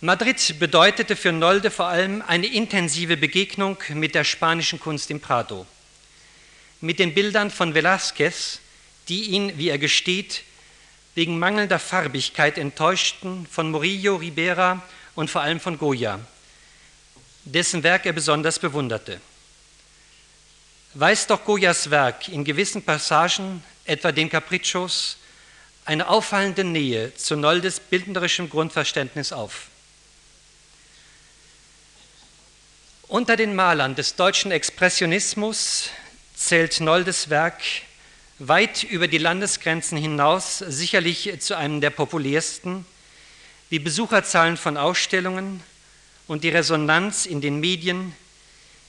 Madrid 0.00 0.58
bedeutete 0.58 1.14
für 1.14 1.32
Nolde 1.32 1.70
vor 1.70 1.88
allem 1.88 2.22
eine 2.26 2.46
intensive 2.46 3.18
Begegnung 3.18 3.76
mit 3.90 4.14
der 4.14 4.24
spanischen 4.24 4.80
Kunst 4.80 5.10
im 5.10 5.20
Prado, 5.20 5.66
mit 6.80 6.98
den 6.98 7.12
Bildern 7.12 7.50
von 7.50 7.74
Velázquez, 7.74 8.60
die 9.08 9.24
ihn, 9.24 9.58
wie 9.58 9.68
er 9.68 9.78
gesteht, 9.78 10.42
wegen 11.14 11.38
mangelnder 11.38 11.78
Farbigkeit 11.78 12.56
enttäuschten, 12.56 13.46
von 13.46 13.70
Murillo, 13.70 14.16
Ribera 14.16 14.82
und 15.14 15.28
vor 15.28 15.42
allem 15.42 15.60
von 15.60 15.78
Goya, 15.78 16.18
dessen 17.44 17.82
Werk 17.82 18.06
er 18.06 18.14
besonders 18.14 18.58
bewunderte. 18.58 19.20
Weist 20.96 21.28
doch 21.30 21.44
Goyas 21.44 21.90
Werk 21.90 22.28
in 22.28 22.44
gewissen 22.44 22.80
Passagen, 22.80 23.64
etwa 23.84 24.12
den 24.12 24.30
Capriccios, 24.30 25.16
eine 25.84 26.08
auffallende 26.08 26.62
Nähe 26.62 27.12
zu 27.16 27.34
Noldes 27.34 27.80
bildnerischem 27.80 28.48
Grundverständnis 28.48 29.32
auf. 29.32 29.66
Unter 33.08 33.34
den 33.34 33.56
Malern 33.56 33.96
des 33.96 34.14
deutschen 34.14 34.52
Expressionismus 34.52 35.90
zählt 36.36 36.78
Noldes 36.78 37.28
Werk 37.28 37.60
weit 38.38 38.84
über 38.84 39.08
die 39.08 39.18
Landesgrenzen 39.18 39.98
hinaus 39.98 40.58
sicherlich 40.58 41.40
zu 41.40 41.56
einem 41.56 41.80
der 41.80 41.90
populärsten, 41.90 42.86
wie 43.68 43.80
Besucherzahlen 43.80 44.56
von 44.56 44.76
Ausstellungen 44.76 45.60
und 46.28 46.44
die 46.44 46.50
Resonanz 46.50 47.26
in 47.26 47.40
den 47.40 47.58
Medien, 47.58 48.14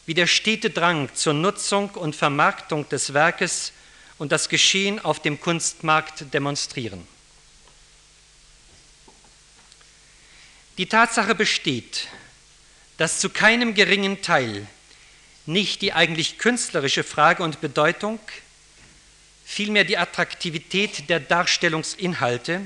wie 0.06 0.14
der 0.14 0.28
stete 0.28 0.70
Drang 0.70 1.10
zur 1.14 1.34
Nutzung 1.34 1.90
und 1.92 2.16
Vermarktung 2.16 2.88
des 2.90 3.14
Werkes 3.14 3.72
und 4.18 4.32
das 4.32 4.50
Geschehen 4.50 5.04
auf 5.04 5.22
dem 5.22 5.40
Kunstmarkt 5.40 6.34
demonstrieren. 6.34 7.08
Die 10.78 10.88
Tatsache 10.88 11.36
besteht, 11.36 12.08
dass 12.98 13.20
zu 13.20 13.30
keinem 13.30 13.74
geringen 13.74 14.22
Teil 14.22 14.68
nicht 15.46 15.82
die 15.82 15.94
eigentlich 15.94 16.38
künstlerische 16.38 17.04
Frage 17.04 17.44
und 17.44 17.62
Bedeutung, 17.62 18.20
vielmehr 19.46 19.84
die 19.84 19.98
Attraktivität 19.98 21.10
der 21.10 21.20
Darstellungsinhalte 21.20 22.62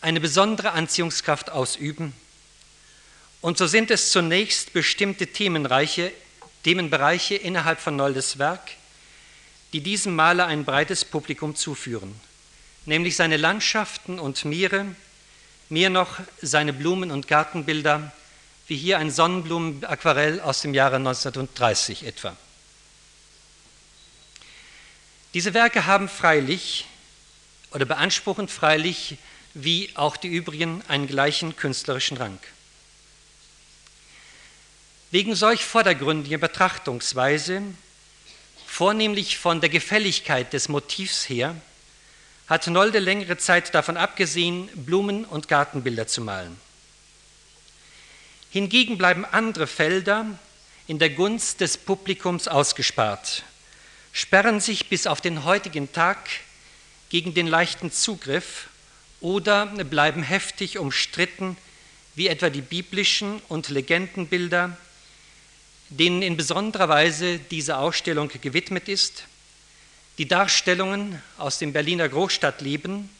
eine 0.00 0.20
besondere 0.20 0.72
Anziehungskraft 0.72 1.50
ausüben. 1.50 2.14
Und 3.40 3.58
so 3.58 3.66
sind 3.66 3.90
es 3.90 4.10
zunächst 4.10 4.72
bestimmte 4.72 5.26
Themenreiche, 5.26 6.12
Themenbereiche 6.64 7.36
innerhalb 7.36 7.78
von 7.78 7.94
Noldes 7.94 8.38
Werk, 8.38 8.72
die 9.72 9.80
diesem 9.80 10.16
Maler 10.16 10.46
ein 10.46 10.64
breites 10.64 11.04
Publikum 11.04 11.54
zuführen, 11.54 12.18
nämlich 12.86 13.16
seine 13.16 13.36
Landschaften 13.36 14.18
und 14.18 14.44
Meere, 14.44 14.86
mehr 15.68 15.90
noch 15.90 16.18
seine 16.40 16.72
Blumen- 16.72 17.10
und 17.10 17.28
Gartenbilder, 17.28 18.12
wie 18.66 18.76
hier 18.76 18.98
ein 18.98 19.10
Sonnenblumenaquarell 19.10 20.40
aus 20.40 20.62
dem 20.62 20.74
Jahre 20.74 20.96
1930 20.96 22.06
etwa. 22.06 22.36
Diese 25.34 25.52
Werke 25.52 25.86
haben 25.86 26.08
freilich 26.08 26.86
oder 27.72 27.84
beanspruchen 27.84 28.48
freilich, 28.48 29.18
wie 29.52 29.90
auch 29.94 30.16
die 30.16 30.28
übrigen, 30.28 30.82
einen 30.88 31.08
gleichen 31.08 31.56
künstlerischen 31.56 32.16
Rang. 32.16 32.38
Wegen 35.14 35.36
solch 35.36 35.64
vordergründiger 35.64 36.38
Betrachtungsweise, 36.38 37.62
vornehmlich 38.66 39.38
von 39.38 39.60
der 39.60 39.70
Gefälligkeit 39.70 40.52
des 40.52 40.68
Motivs 40.68 41.28
her, 41.28 41.54
hat 42.48 42.66
Nolde 42.66 42.98
längere 42.98 43.38
Zeit 43.38 43.72
davon 43.76 43.96
abgesehen, 43.96 44.68
Blumen- 44.74 45.24
und 45.24 45.46
Gartenbilder 45.46 46.08
zu 46.08 46.20
malen. 46.20 46.58
Hingegen 48.50 48.98
bleiben 48.98 49.24
andere 49.24 49.68
Felder 49.68 50.26
in 50.88 50.98
der 50.98 51.10
Gunst 51.10 51.60
des 51.60 51.78
Publikums 51.78 52.48
ausgespart, 52.48 53.44
sperren 54.12 54.58
sich 54.58 54.88
bis 54.88 55.06
auf 55.06 55.20
den 55.20 55.44
heutigen 55.44 55.92
Tag 55.92 56.28
gegen 57.08 57.34
den 57.34 57.46
leichten 57.46 57.92
Zugriff 57.92 58.66
oder 59.20 59.66
bleiben 59.66 60.24
heftig 60.24 60.76
umstritten, 60.76 61.56
wie 62.16 62.26
etwa 62.26 62.50
die 62.50 62.62
biblischen 62.62 63.40
und 63.48 63.68
Legendenbilder, 63.68 64.76
denen 65.88 66.22
in 66.22 66.36
besonderer 66.36 66.88
Weise 66.88 67.38
diese 67.38 67.76
Ausstellung 67.76 68.28
gewidmet 68.28 68.88
ist, 68.88 69.24
die 70.18 70.28
Darstellungen 70.28 71.20
aus 71.38 71.58
dem 71.58 71.72
Berliner 71.72 72.08
Großstadtleben, 72.08 73.10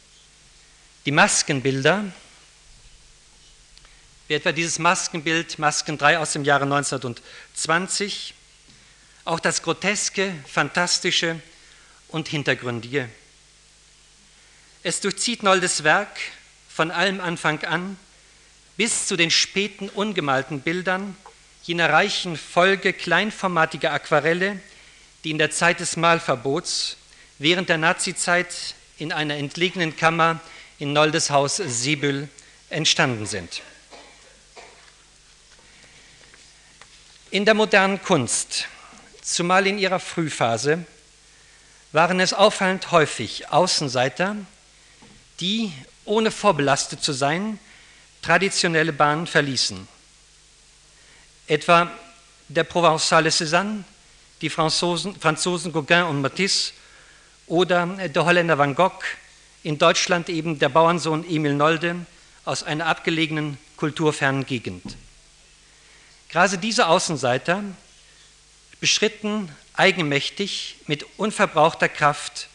die 1.06 1.12
Maskenbilder, 1.12 2.04
wie 4.28 4.34
etwa 4.34 4.52
dieses 4.52 4.78
Maskenbild, 4.78 5.58
Masken 5.58 5.98
3 5.98 6.18
aus 6.18 6.32
dem 6.32 6.44
Jahre 6.44 6.64
1920, 6.64 8.34
auch 9.24 9.40
das 9.40 9.62
Groteske, 9.62 10.32
Fantastische 10.46 11.40
und 12.08 12.28
Hintergründige. 12.28 13.08
Es 14.82 15.00
durchzieht 15.00 15.42
Noldes 15.42 15.84
Werk 15.84 16.16
von 16.68 16.90
allem 16.90 17.20
Anfang 17.20 17.62
an 17.64 17.96
bis 18.76 19.06
zu 19.06 19.16
den 19.16 19.30
späten 19.30 19.88
ungemalten 19.88 20.60
Bildern 20.60 21.16
jener 21.66 21.90
reichen 21.90 22.36
Folge 22.36 22.92
kleinformatiger 22.92 23.92
Aquarelle, 23.92 24.60
die 25.24 25.30
in 25.30 25.38
der 25.38 25.50
Zeit 25.50 25.80
des 25.80 25.96
Malverbots 25.96 26.98
während 27.38 27.68
der 27.68 27.78
Nazizeit 27.78 28.74
in 28.98 29.12
einer 29.12 29.36
entlegenen 29.36 29.96
Kammer 29.96 30.40
in 30.78 30.92
Noldes 30.92 31.30
Haus 31.30 31.56
Siebül 31.56 32.28
entstanden 32.68 33.26
sind. 33.26 33.62
In 37.30 37.44
der 37.44 37.54
modernen 37.54 38.00
Kunst, 38.02 38.66
zumal 39.22 39.66
in 39.66 39.78
ihrer 39.78 40.00
Frühphase, 40.00 40.84
waren 41.92 42.20
es 42.20 42.34
auffallend 42.34 42.90
häufig 42.90 43.48
Außenseiter, 43.48 44.36
die, 45.40 45.72
ohne 46.04 46.30
vorbelastet 46.30 47.02
zu 47.02 47.12
sein, 47.12 47.58
traditionelle 48.22 48.92
Bahnen 48.92 49.26
verließen. 49.26 49.88
Etwa 51.46 51.90
der 52.48 52.64
Provençale 52.64 53.30
Cézanne, 53.30 53.84
die 54.40 54.50
Franzosen, 54.50 55.18
Franzosen 55.18 55.72
Gauguin 55.72 56.04
und 56.04 56.20
Matisse 56.20 56.72
oder 57.46 57.86
der 57.86 58.24
Holländer 58.24 58.58
Van 58.58 58.74
Gogh, 58.74 59.04
in 59.62 59.78
Deutschland 59.78 60.28
eben 60.28 60.58
der 60.58 60.68
Bauernsohn 60.68 61.24
Emil 61.28 61.54
Nolde 61.54 62.06
aus 62.44 62.62
einer 62.62 62.86
abgelegenen, 62.86 63.58
kulturfernen 63.76 64.44
Gegend. 64.46 64.96
Gerade 66.28 66.58
diese 66.58 66.88
Außenseiter 66.88 67.62
beschritten 68.80 69.50
eigenmächtig 69.74 70.76
mit 70.86 71.06
unverbrauchter 71.16 71.88
Kraft 71.88 72.48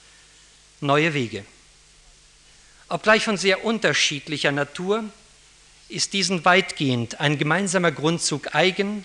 neue 0.81 1.13
Wege. 1.13 1.45
Obgleich 2.87 3.23
von 3.23 3.37
sehr 3.37 3.63
unterschiedlicher 3.65 4.51
Natur 4.51 5.03
ist 5.89 6.13
diesen 6.13 6.45
weitgehend 6.45 7.19
ein 7.19 7.37
gemeinsamer 7.37 7.91
Grundzug 7.91 8.55
eigen, 8.55 9.03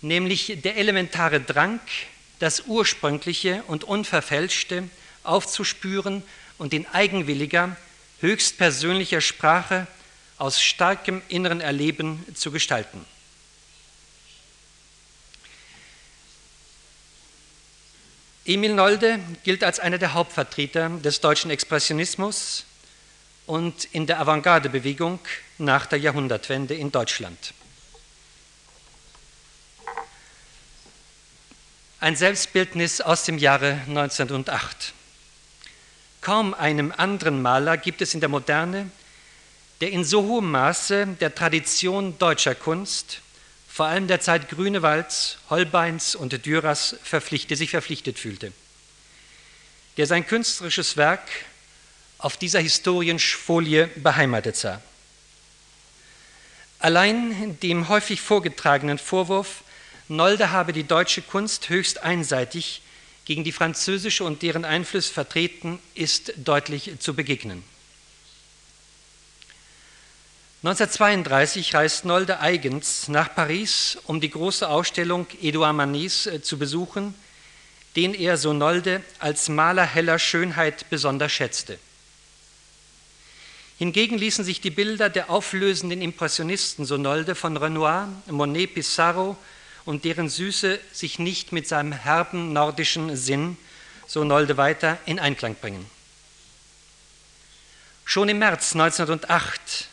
nämlich 0.00 0.58
der 0.62 0.76
elementare 0.76 1.40
Drang, 1.40 1.80
das 2.38 2.66
Ursprüngliche 2.66 3.62
und 3.66 3.84
Unverfälschte 3.84 4.88
aufzuspüren 5.24 6.22
und 6.58 6.72
in 6.72 6.86
eigenwilliger, 6.86 7.76
höchstpersönlicher 8.20 9.20
Sprache 9.20 9.86
aus 10.38 10.62
starkem 10.62 11.22
inneren 11.28 11.60
Erleben 11.60 12.24
zu 12.34 12.50
gestalten. 12.52 13.04
Emil 18.44 18.74
Nolde 18.74 19.18
gilt 19.42 19.64
als 19.64 19.80
einer 19.80 19.98
der 19.98 20.14
Hauptvertreter 20.14 20.90
des 21.02 21.20
deutschen 21.20 21.50
Expressionismus 21.50 22.64
und 23.46 23.84
in 23.92 24.06
der 24.06 24.20
Avantgarde-Bewegung 24.20 25.20
nach 25.58 25.86
der 25.86 25.98
Jahrhundertwende 25.98 26.74
in 26.74 26.92
Deutschland. 26.92 27.54
Ein 32.00 32.16
Selbstbildnis 32.16 33.00
aus 33.00 33.24
dem 33.24 33.38
Jahre 33.38 33.80
1908. 33.88 34.92
Kaum 36.20 36.54
einem 36.54 36.92
anderen 36.96 37.40
Maler 37.40 37.76
gibt 37.76 38.02
es 38.02 38.14
in 38.14 38.20
der 38.20 38.28
Moderne, 38.28 38.90
der 39.80 39.92
in 39.92 40.04
so 40.04 40.22
hohem 40.22 40.50
Maße 40.50 41.06
der 41.20 41.34
Tradition 41.34 42.18
deutscher 42.18 42.54
Kunst, 42.54 43.20
vor 43.68 43.86
allem 43.86 44.08
der 44.08 44.20
Zeit 44.20 44.48
Grünewalds, 44.48 45.38
Holbeins 45.50 46.14
und 46.14 46.44
Dürers 46.44 46.96
verpflichtet, 47.02 47.58
sich 47.58 47.70
verpflichtet 47.70 48.18
fühlte, 48.18 48.52
der 49.96 50.06
sein 50.06 50.26
künstlerisches 50.26 50.96
Werk 50.96 51.28
auf 52.18 52.36
dieser 52.36 52.60
Historienfolie 52.60 53.88
beheimatet 53.96 54.56
sah. 54.56 54.80
Allein 56.78 57.58
dem 57.60 57.88
häufig 57.88 58.20
vorgetragenen 58.20 58.98
Vorwurf, 58.98 59.62
Nolde 60.08 60.50
habe 60.50 60.72
die 60.72 60.84
deutsche 60.84 61.22
Kunst 61.22 61.68
höchst 61.68 62.02
einseitig 62.02 62.82
gegen 63.24 63.42
die 63.42 63.52
französische 63.52 64.24
und 64.24 64.42
deren 64.42 64.64
Einfluss 64.64 65.08
vertreten, 65.08 65.80
ist 65.94 66.32
deutlich 66.36 66.92
zu 67.00 67.14
begegnen. 67.14 67.64
1932 70.62 71.74
reist 71.74 72.04
Nolde 72.04 72.40
eigens 72.40 73.08
nach 73.08 73.34
Paris, 73.34 73.98
um 74.04 74.20
die 74.20 74.30
große 74.30 74.68
Ausstellung 74.68 75.26
Edouard 75.40 75.76
Manets 75.76 76.26
äh, 76.26 76.42
zu 76.42 76.58
besuchen, 76.58 77.14
den 77.94 78.14
er, 78.14 78.36
so 78.36 78.52
Nolde, 78.52 79.02
als 79.18 79.48
Maler 79.48 79.86
heller 79.86 80.18
Schönheit 80.18 80.88
besonders 80.90 81.32
schätzte. 81.32 81.78
Hingegen 83.78 84.16
ließen 84.16 84.44
sich 84.44 84.60
die 84.60 84.70
Bilder 84.70 85.10
der 85.10 85.28
auflösenden 85.28 86.00
Impressionisten, 86.00 86.86
so 86.86 86.96
Nolde, 86.96 87.34
von 87.34 87.56
Renoir, 87.56 88.08
Monet, 88.26 88.74
Pissarro 88.74 89.36
und 89.84 90.04
deren 90.04 90.30
Süße 90.30 90.80
sich 90.92 91.18
nicht 91.18 91.52
mit 91.52 91.68
seinem 91.68 91.92
herben 91.92 92.52
nordischen 92.54 93.16
Sinn, 93.16 93.58
so 94.06 94.24
Nolde 94.24 94.56
weiter, 94.56 94.98
in 95.04 95.18
Einklang 95.18 95.56
bringen. 95.56 95.84
Schon 98.04 98.28
im 98.28 98.38
März 98.38 98.72
1908 98.72 99.88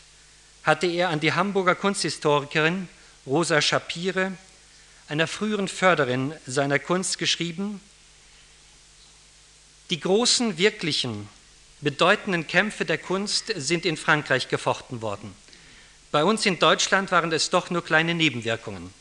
hatte 0.62 0.86
er 0.86 1.10
an 1.10 1.20
die 1.20 1.32
Hamburger 1.32 1.74
Kunsthistorikerin 1.74 2.88
Rosa 3.26 3.60
Schapire, 3.60 4.32
einer 5.08 5.26
früheren 5.26 5.68
Förderin 5.68 6.32
seiner 6.46 6.78
Kunst, 6.78 7.18
geschrieben, 7.18 7.80
die 9.90 10.00
großen, 10.00 10.56
wirklichen, 10.56 11.28
bedeutenden 11.84 12.46
Kämpfe 12.46 12.84
der 12.84 12.98
Kunst 12.98 13.52
sind 13.54 13.84
in 13.84 13.98
Frankreich 13.98 14.48
gefochten 14.48 15.02
worden. 15.02 15.34
Bei 16.10 16.24
uns 16.24 16.46
in 16.46 16.58
Deutschland 16.58 17.12
waren 17.12 17.30
es 17.30 17.50
doch 17.50 17.70
nur 17.70 17.84
kleine 17.84 18.14
Nebenwirkungen. 18.14 18.92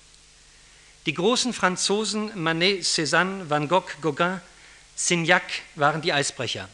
Die 1.06 1.14
großen 1.14 1.54
Franzosen 1.54 2.32
Manet, 2.36 2.84
Cézanne, 2.84 3.50
Van 3.50 3.68
Gogh, 3.70 3.90
Gauguin, 4.02 4.42
Signac 4.96 5.44
waren 5.76 6.02
die 6.02 6.14
Eisbrecher. 6.14 6.68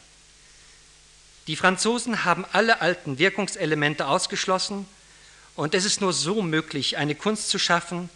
Die 1.48 1.56
Franzosen 1.56 2.25
haben 2.25 2.46
alle 2.54 2.82
alten 2.82 3.18
Wirkungselemente 3.20 4.08
ausgeschlossen 4.08 4.88
und 5.56 5.74
es 5.75 5.86
ist 5.86 6.01
nur 6.01 6.13
so 6.13 6.42
möglich, 6.42 6.98
eine 6.98 7.16
Kunst 7.16 7.50
zu 7.50 7.60
schaffen, 7.60 8.10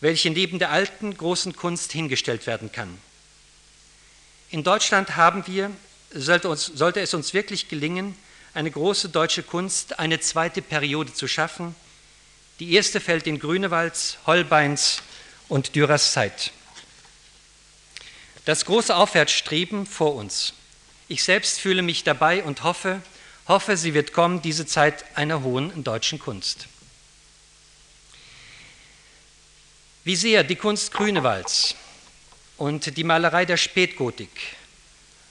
welche 0.00 0.30
neben 0.30 0.58
der 0.58 0.70
alten 0.70 1.16
großen 1.16 1.56
Kunst 1.56 1.92
hingestellt 1.92 2.46
werden 2.46 2.70
kann. 2.72 2.98
In 4.50 4.62
Deutschland 4.62 5.16
haben 5.16 5.46
wir, 5.46 5.70
sollte, 6.14 6.48
uns, 6.48 6.66
sollte 6.66 7.00
es 7.00 7.12
uns 7.14 7.34
wirklich 7.34 7.68
gelingen, 7.68 8.16
eine 8.54 8.70
große 8.70 9.08
deutsche 9.08 9.42
Kunst, 9.42 9.98
eine 9.98 10.20
zweite 10.20 10.62
Periode 10.62 11.12
zu 11.12 11.26
schaffen. 11.26 11.74
Die 12.60 12.72
erste 12.72 13.00
fällt 13.00 13.26
in 13.26 13.40
Grünewalds, 13.40 14.18
Holbeins 14.26 15.02
und 15.48 15.74
Dürers 15.74 16.12
Zeit. 16.12 16.52
Das 18.44 18.64
große 18.64 18.94
Aufwärtsstreben 18.94 19.86
vor 19.86 20.14
uns. 20.14 20.54
Ich 21.08 21.24
selbst 21.24 21.60
fühle 21.60 21.82
mich 21.82 22.04
dabei 22.04 22.44
und 22.44 22.62
hoffe, 22.62 23.02
hoffe, 23.48 23.76
sie 23.76 23.94
wird 23.94 24.12
kommen, 24.12 24.40
diese 24.40 24.66
Zeit 24.66 25.04
einer 25.16 25.42
hohen 25.42 25.82
deutschen 25.82 26.18
Kunst. 26.18 26.68
Wie 30.04 30.16
sehr 30.16 30.44
die 30.44 30.56
Kunst 30.56 30.92
Grünewalds 30.92 31.74
und 32.56 32.96
die 32.96 33.04
Malerei 33.04 33.46
der 33.46 33.56
Spätgotik 33.56 34.30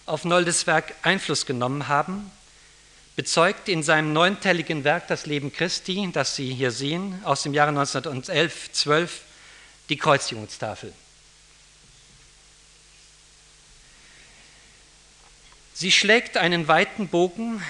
auf 0.05 0.25
Noldes 0.25 0.67
Werk 0.67 0.93
Einfluss 1.01 1.45
genommen 1.45 1.87
haben, 1.87 2.29
bezeugt 3.15 3.69
in 3.69 3.83
seinem 3.83 4.11
neunteiligen 4.11 4.83
Werk 4.83 5.07
Das 5.07 5.25
Leben 5.25 5.53
Christi, 5.53 6.09
das 6.11 6.35
Sie 6.35 6.53
hier 6.53 6.71
sehen, 6.71 7.21
aus 7.23 7.43
dem 7.43 7.53
Jahre 7.53 7.71
1911-12, 7.71 9.09
die 9.89 9.97
Kreuzigungstafel. 9.97 10.93
Sie 15.73 15.91
schlägt 15.91 16.37
einen 16.37 16.67
weiten 16.67 17.07
Bogen 17.07 17.63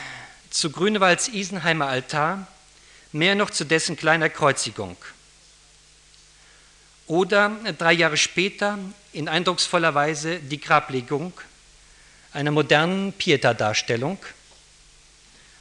zu 0.50 0.72
Grünewalds 0.72 1.30
Isenheimer 1.30 1.88
Altar, 1.88 2.48
mehr 3.12 3.36
noch 3.36 3.50
zu 3.50 3.66
dessen 3.66 3.96
kleiner 3.96 4.30
Kreuzigung. 4.30 4.98
Oder 7.08 7.50
drei 7.78 7.94
Jahre 7.94 8.18
später 8.18 8.78
in 9.12 9.28
eindrucksvoller 9.28 9.94
Weise 9.94 10.40
die 10.40 10.60
Grablegung 10.60 11.34
einer 12.34 12.52
modernen 12.52 13.14
Pieta-Darstellung, 13.14 14.18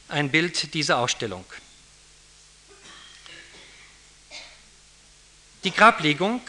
ein 0.09 0.29
Bild 0.29 0.73
dieser 0.73 0.97
Ausstellung. 0.97 1.45
Die 5.63 5.71
Grablegung 5.71 6.41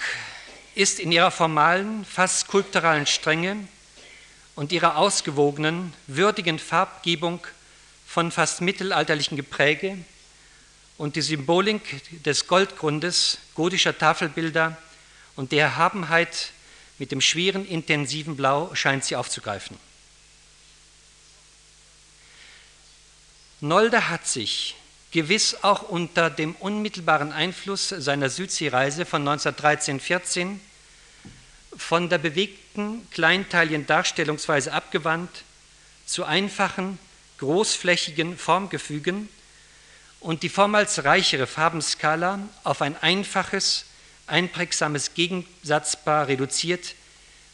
ist 0.75 0.99
in 0.99 1.13
ihrer 1.13 1.31
formalen, 1.31 2.05
fast 2.05 2.41
skulpturalen 2.41 3.07
Strenge 3.07 3.69
und 4.57 4.73
ihrer 4.73 4.97
ausgewogenen, 4.97 5.93
würdigen 6.07 6.59
Farbgebung 6.59 7.47
von 8.07 8.33
fast 8.33 8.61
mittelalterlichen 8.61 9.37
Gepräge 9.37 9.99
und 10.97 11.17
die 11.17 11.23
Symbolik 11.23 12.23
des 12.25 12.47
Goldgrundes 12.47 13.39
gotischer 13.55 13.97
Tafelbilder 13.97 14.77
und 15.37 15.53
der 15.53 15.67
Erhabenheit 15.67 16.51
mit 16.99 17.13
dem 17.13 17.21
schweren, 17.21 17.67
intensiven 17.67 18.37
Blau 18.37 18.75
scheint 18.75 19.05
sie 19.05 19.17
aufzugreifen. 19.17 19.77
Nolde 23.65 24.11
hat 24.11 24.27
sich 24.27 24.77
gewiss 25.11 25.57
auch 25.63 25.89
unter 25.89 26.29
dem 26.29 26.55
unmittelbaren 26.57 27.33
Einfluss 27.33 27.89
seiner 27.89 28.29
Südseereise 28.29 29.07
von 29.07 29.27
1913-14 29.27 30.59
von 31.75 32.11
der 32.11 32.19
bewegten, 32.19 33.09
kleinteiligen 33.11 33.87
Darstellungsweise 33.87 34.71
abgewandt 34.71 35.31
zu 36.05 36.25
einfachen, 36.25 36.99
großflächigen 37.39 38.37
Formgefügen 38.37 39.31
und 40.21 40.43
die 40.43 40.51
vormals 40.51 41.05
reichere 41.05 41.47
Farbenskala 41.47 42.41
auf 42.65 42.83
ein 42.83 43.03
einfaches, 43.03 43.87
einprägsames 44.27 45.15
Gegensatzpaar 45.15 46.29
reduziert, 46.29 46.95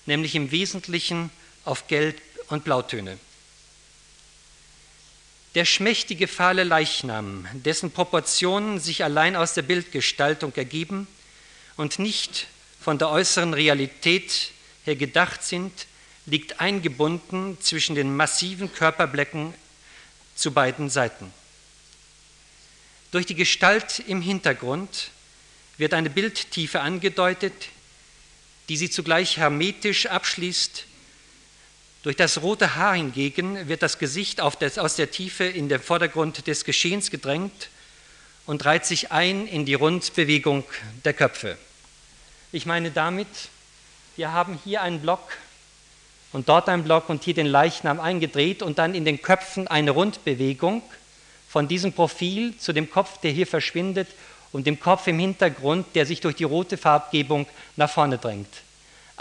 nämlich 0.07 0.35
im 0.35 0.51
Wesentlichen 0.51 1.31
auf 1.64 1.87
Gelb- 1.87 2.20
und 2.49 2.64
Blautöne. 2.64 3.16
Der 5.56 5.64
schmächtige 5.64 6.28
fahle 6.28 6.62
Leichnam, 6.62 7.46
dessen 7.52 7.90
Proportionen 7.90 8.78
sich 8.78 9.02
allein 9.02 9.34
aus 9.34 9.54
der 9.54 9.62
Bildgestaltung 9.62 10.54
ergeben 10.54 11.08
und 11.76 11.98
nicht 11.98 12.46
von 12.80 12.98
der 12.98 13.08
äußeren 13.10 13.52
Realität 13.52 14.52
her 14.84 14.94
gedacht 14.94 15.42
sind, 15.42 15.86
liegt 16.26 16.60
eingebunden 16.60 17.58
zwischen 17.60 17.96
den 17.96 18.14
massiven 18.14 18.72
Körperblecken 18.72 19.52
zu 20.36 20.52
beiden 20.52 20.88
Seiten. 20.88 21.32
Durch 23.10 23.26
die 23.26 23.34
Gestalt 23.34 23.98
im 24.06 24.22
Hintergrund 24.22 25.10
wird 25.78 25.94
eine 25.94 26.10
Bildtiefe 26.10 26.80
angedeutet, 26.80 27.70
die 28.68 28.76
sie 28.76 28.88
zugleich 28.88 29.36
hermetisch 29.36 30.06
abschließt. 30.06 30.84
Durch 32.02 32.16
das 32.16 32.40
rote 32.40 32.76
Haar 32.76 32.94
hingegen 32.94 33.68
wird 33.68 33.82
das 33.82 33.98
Gesicht 33.98 34.40
das, 34.58 34.78
aus 34.78 34.96
der 34.96 35.10
Tiefe 35.10 35.44
in 35.44 35.68
den 35.68 35.80
Vordergrund 35.80 36.46
des 36.46 36.64
Geschehens 36.64 37.10
gedrängt 37.10 37.68
und 38.46 38.64
reiht 38.64 38.86
sich 38.86 39.12
ein 39.12 39.46
in 39.46 39.66
die 39.66 39.74
Rundbewegung 39.74 40.64
der 41.04 41.12
Köpfe. 41.12 41.58
Ich 42.52 42.64
meine 42.64 42.90
damit, 42.90 43.28
wir 44.16 44.32
haben 44.32 44.58
hier 44.64 44.80
einen 44.80 45.00
Block 45.00 45.36
und 46.32 46.48
dort 46.48 46.70
einen 46.70 46.84
Block 46.84 47.10
und 47.10 47.22
hier 47.22 47.34
den 47.34 47.46
Leichnam 47.46 48.00
eingedreht 48.00 48.62
und 48.62 48.78
dann 48.78 48.94
in 48.94 49.04
den 49.04 49.20
Köpfen 49.20 49.68
eine 49.68 49.90
Rundbewegung 49.90 50.82
von 51.50 51.68
diesem 51.68 51.92
Profil 51.92 52.56
zu 52.56 52.72
dem 52.72 52.90
Kopf, 52.90 53.18
der 53.20 53.32
hier 53.32 53.46
verschwindet 53.46 54.08
und 54.52 54.66
dem 54.66 54.80
Kopf 54.80 55.06
im 55.06 55.18
Hintergrund, 55.18 55.86
der 55.94 56.06
sich 56.06 56.20
durch 56.20 56.36
die 56.36 56.44
rote 56.44 56.78
Farbgebung 56.78 57.46
nach 57.76 57.90
vorne 57.90 58.16
drängt. 58.16 58.48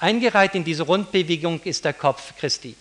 Eingereiht 0.01 0.55
in 0.55 0.63
diese 0.63 0.83
Rundbewegung 0.83 1.61
ist 1.63 1.83
der 1.83 1.91
Kopf 1.91 2.33
Christi. 2.37 2.73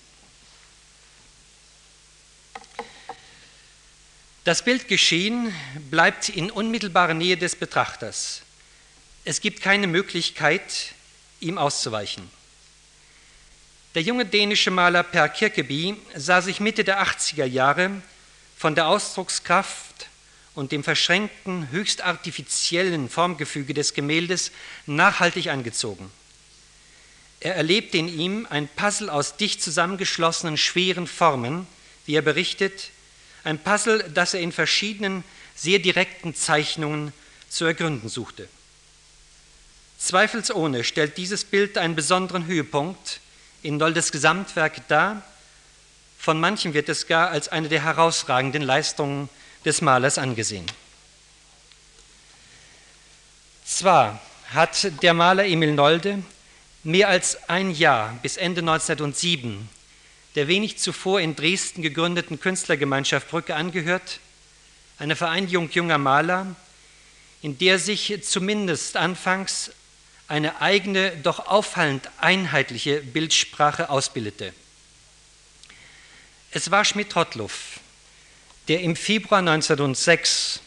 Das 4.44 4.62
Bildgeschehen 4.62 5.52
bleibt 5.90 6.28
in 6.28 6.48
unmittelbarer 6.48 7.14
Nähe 7.14 7.37
des 7.37 7.57
Betrachters. 7.57 8.42
Es 9.24 9.40
gibt 9.40 9.62
keine 9.62 9.88
Möglichkeit, 9.88 10.94
ihm 11.40 11.59
auszuweichen. 11.59 12.31
Der 13.96 14.02
junge 14.02 14.24
dänische 14.24 14.70
Maler 14.70 15.02
Per 15.02 15.28
Kirkeby 15.28 15.96
sah 16.14 16.40
sich 16.40 16.61
Mitte 16.61 16.85
der 16.85 17.02
80er 17.02 17.46
Jahre 17.46 17.90
von 18.57 18.76
der 18.76 18.87
Ausdruckskraft 18.87 20.07
und 20.54 20.70
dem 20.70 20.85
verschränkten, 20.85 21.68
höchst 21.72 22.00
artifiziellen 22.00 23.09
Formgefüge 23.09 23.74
des 23.74 23.92
Gemäldes 23.92 24.52
nachhaltig 24.87 25.48
angezogen. 25.48 26.12
Er 27.40 27.55
erlebte 27.55 27.98
in 27.98 28.09
ihm 28.09 28.46
ein 28.51 28.68
Puzzle 28.68 29.11
aus 29.11 29.37
dicht 29.37 29.62
zusammengeschlossenen 29.62 30.57
schweren 30.57 31.07
Formen, 31.07 31.66
wie 32.07 32.14
er 32.14 32.22
berichtet, 32.22 32.90
ein 33.44 33.59
Puzzle, 33.59 34.11
das 34.12 34.35
er 34.35 34.40
in 34.40 34.53
verschiedenen, 34.53 35.24
sehr 35.55 35.79
direkten 35.79 36.35
Zeichnungen 36.35 37.12
zu 37.48 37.64
ergründen 37.64 38.09
suchte. 38.09 38.48
Zweifelsohne 39.98 40.85
stellt 40.85 41.16
dieses 41.16 41.44
Bild 41.44 41.79
einen 41.79 41.96
besonderen 41.96 42.46
Höhepunkt 42.46 43.20
in 43.62 43.77
Noldes 43.77 44.12
Gesamtwerk 44.12 44.87
dar. 44.88 45.22
Von 46.18 46.38
manchen 46.40 46.74
wird 46.74 46.88
es 46.88 47.07
gar 47.07 47.31
als 47.31 47.48
eine 47.48 47.68
der 47.68 47.83
herausragenden 47.83 48.62
Leistungen 48.62 49.29
des 49.64 49.81
Malers 49.81 50.18
angesehen. 50.18 50.66
Zwar 53.64 54.20
hat 54.51 55.03
der 55.03 55.14
Maler 55.14 55.44
Emil 55.44 55.74
Nolde 55.74 56.22
mehr 56.84 57.08
als 57.08 57.48
ein 57.48 57.70
Jahr 57.70 58.18
bis 58.22 58.36
Ende 58.36 58.60
1907 58.60 59.68
der 60.38 60.46
wenig 60.46 60.78
zuvor 60.78 61.20
in 61.20 61.34
Dresden 61.34 61.82
gegründeten 61.82 62.38
Künstlergemeinschaft 62.38 63.28
Brücke 63.28 63.56
angehört, 63.56 64.20
eine 64.98 65.16
Vereinigung 65.16 65.68
junger 65.70 65.98
Maler, 65.98 66.54
in 67.42 67.58
der 67.58 67.80
sich 67.80 68.22
zumindest 68.22 68.96
anfangs 68.96 69.72
eine 70.28 70.60
eigene, 70.60 71.10
doch 71.24 71.48
auffallend 71.48 72.08
einheitliche 72.18 73.00
Bildsprache 73.00 73.90
ausbildete. 73.90 74.52
Es 76.52 76.70
war 76.70 76.84
Schmidt-Rottluff, 76.84 77.80
der 78.68 78.82
im 78.82 78.94
Februar 78.94 79.40
1906 79.40 80.60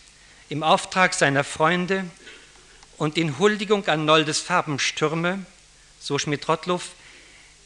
im 0.50 0.64
Auftrag 0.64 1.14
seiner 1.14 1.46
Freunde 1.46 2.04
und 2.98 3.18
in 3.18 3.40
Huldigung 3.40 3.88
an 3.88 4.04
Noldes 4.04 4.40
Farbenstürme, 4.40 5.46
so 6.02 6.18
Schmidt-Rottluff, 6.18 6.90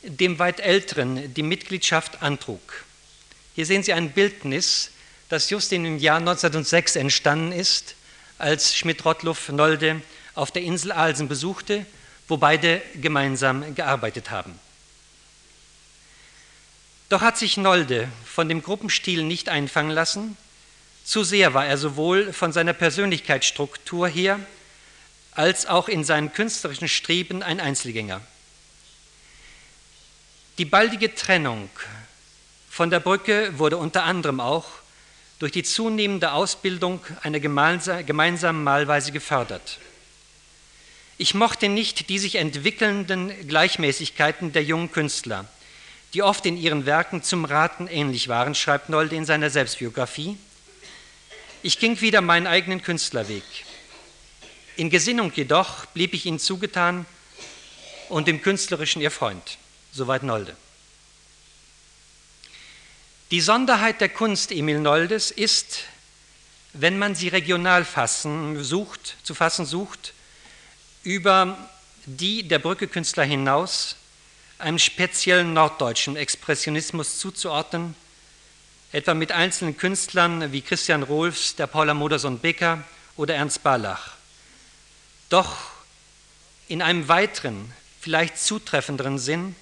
dem 0.03 0.37
weit 0.39 0.59
älteren 0.59 1.33
die 1.33 1.43
Mitgliedschaft 1.43 2.21
antrug. 2.21 2.83
Hier 3.55 3.65
sehen 3.65 3.83
Sie 3.83 3.93
ein 3.93 4.11
Bildnis, 4.11 4.91
das 5.29 5.49
just 5.49 5.71
in 5.71 5.83
dem 5.83 5.97
Jahr 5.97 6.17
1906 6.17 6.97
entstanden 6.97 7.51
ist, 7.51 7.95
als 8.37 8.75
Schmidt-Rottluff 8.75 9.49
Nolde 9.49 10.01
auf 10.35 10.51
der 10.51 10.63
Insel 10.63 10.91
Alsen 10.91 11.27
besuchte, 11.27 11.85
wo 12.27 12.37
beide 12.37 12.81
gemeinsam 12.95 13.73
gearbeitet 13.75 14.29
haben. 14.29 14.59
Doch 17.09 17.21
hat 17.21 17.37
sich 17.37 17.55
Nolde 17.55 18.09
von 18.25 18.49
dem 18.49 18.61
Gruppenstil 18.61 19.23
nicht 19.23 19.47
einfangen 19.47 19.91
lassen. 19.91 20.37
Zu 21.03 21.23
sehr 21.23 21.53
war 21.53 21.65
er 21.65 21.77
sowohl 21.77 22.33
von 22.33 22.51
seiner 22.51 22.73
Persönlichkeitsstruktur 22.73 24.07
her 24.07 24.39
als 25.35 25.65
auch 25.65 25.87
in 25.87 26.03
seinen 26.03 26.33
künstlerischen 26.33 26.87
Streben 26.87 27.43
ein 27.43 27.59
Einzelgänger. 27.59 28.21
Die 30.57 30.65
baldige 30.65 31.13
Trennung 31.13 31.69
von 32.69 32.89
der 32.89 33.01
Brücke 33.01 33.57
wurde 33.59 33.77
unter 33.77 34.03
anderem 34.03 34.39
auch 34.39 34.65
durch 35.39 35.51
die 35.51 35.63
zunehmende 35.63 36.31
Ausbildung 36.31 37.01
einer 37.21 37.39
gemeinsamen 37.39 38.63
Malweise 38.63 39.11
gefördert. 39.11 39.79
Ich 41.17 41.33
mochte 41.33 41.69
nicht 41.69 42.09
die 42.09 42.19
sich 42.19 42.35
entwickelnden 42.35 43.47
Gleichmäßigkeiten 43.47 44.53
der 44.53 44.63
jungen 44.63 44.91
Künstler, 44.91 45.45
die 46.13 46.23
oft 46.23 46.45
in 46.45 46.57
ihren 46.57 46.85
Werken 46.85 47.23
zum 47.23 47.43
Raten 47.43 47.87
ähnlich 47.87 48.29
waren, 48.29 48.55
schreibt 48.55 48.89
Nolde 48.89 49.15
in 49.15 49.25
seiner 49.25 49.49
Selbstbiografie. 49.49 50.37
Ich 51.63 51.79
ging 51.79 51.99
wieder 51.99 52.21
meinen 52.21 52.47
eigenen 52.47 52.81
Künstlerweg. 52.81 53.43
In 54.77 54.89
Gesinnung 54.89 55.31
jedoch 55.33 55.85
blieb 55.87 56.13
ich 56.13 56.25
ihnen 56.25 56.39
zugetan 56.39 57.05
und 58.09 58.27
im 58.27 58.41
Künstlerischen 58.41 59.01
ihr 59.01 59.11
Freund. 59.11 59.57
Soweit 59.93 60.23
Nolde. 60.23 60.55
Die 63.31 63.39
Sonderheit 63.39 64.01
der 64.01 64.09
Kunst 64.09 64.51
Emil 64.51 64.79
Noldes 64.79 65.31
ist, 65.31 65.85
wenn 66.73 66.99
man 66.99 67.15
sie 67.15 67.29
regional 67.29 67.85
fassen 67.85 68.61
sucht, 68.63 69.15
zu 69.23 69.33
fassen 69.33 69.65
sucht, 69.65 70.13
über 71.03 71.57
die 72.05 72.47
der 72.47 72.59
Brücke-Künstler 72.59 73.23
hinaus 73.23 73.95
einem 74.59 74.79
speziellen 74.79 75.53
norddeutschen 75.53 76.17
Expressionismus 76.17 77.17
zuzuordnen, 77.19 77.95
etwa 78.91 79.13
mit 79.13 79.31
einzelnen 79.31 79.77
Künstlern 79.77 80.51
wie 80.51 80.61
Christian 80.61 81.03
Rohlfs, 81.03 81.55
der 81.55 81.67
Paula 81.67 81.93
Modersohn-Becker 81.93 82.83
oder 83.15 83.35
Ernst 83.35 83.63
Barlach. 83.63 84.14
Doch 85.29 85.55
in 86.67 86.81
einem 86.81 87.07
weiteren, 87.07 87.71
vielleicht 87.99 88.37
zutreffenderen 88.39 89.19
Sinn 89.19 89.55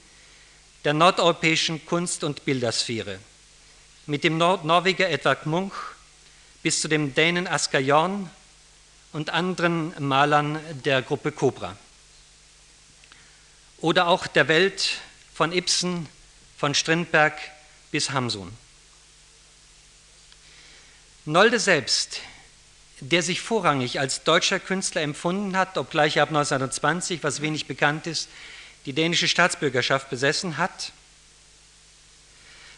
der 0.84 0.93
nordeuropäischen 0.93 1.86
Kunst- 1.86 2.23
und 2.23 2.45
Bildersphäre, 2.45 3.19
mit 4.06 4.23
dem 4.23 4.38
Nord 4.38 4.65
Norweger 4.65 5.10
Edvard 5.10 5.45
Munch 5.45 5.73
bis 6.62 6.82
zu 6.82 6.88
dem 6.88 7.13
Dänen 7.13 7.47
Asger 7.47 7.80
Jorn 7.80 8.30
und 9.13 9.30
anderen 9.30 9.93
Malern 10.06 10.60
der 10.84 11.02
Gruppe 11.02 11.32
Cobra. 11.32 11.78
Oder 13.78 14.08
auch 14.08 14.28
der 14.28 14.47
Welt 14.47 14.99
von 15.34 15.52
Ibsen, 15.52 16.08
von 16.58 16.73
Strindberg 16.73 17.38
bis 17.91 18.12
Hamsun. 18.12 18.58
Nolde 21.26 21.60
selbst, 21.60 22.19
der 22.99 23.23
sich 23.23 23.41
vorrangig 23.41 23.99
als 23.99 24.23
deutscher 24.23 24.60
Künstler 24.60 25.01
empfunden 25.01 25.58
hat, 25.58 25.77
obgleich 25.77 26.17
er 26.17 26.23
ab 26.23 26.29
1920, 26.29 27.23
was 27.23 27.41
wenig 27.41 27.65
bekannt 27.65 28.08
ist, 28.08 28.29
die 28.86 28.93
dänische 28.93 29.27
Staatsbürgerschaft 29.27 30.10
besessen 30.10 30.58
hat, 30.58 30.91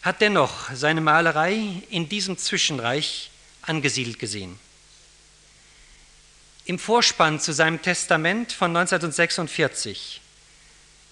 hat 0.02 0.20
dennoch 0.20 0.70
seine 0.72 1.00
Malerei 1.00 1.82
in 1.90 2.08
diesem 2.08 2.38
Zwischenreich 2.38 3.30
angesiedelt 3.62 4.18
gesehen. 4.18 4.58
Im 6.64 6.78
Vorspann 6.78 7.40
zu 7.40 7.52
seinem 7.52 7.82
Testament 7.82 8.52
von 8.52 8.76
1946, 8.76 10.20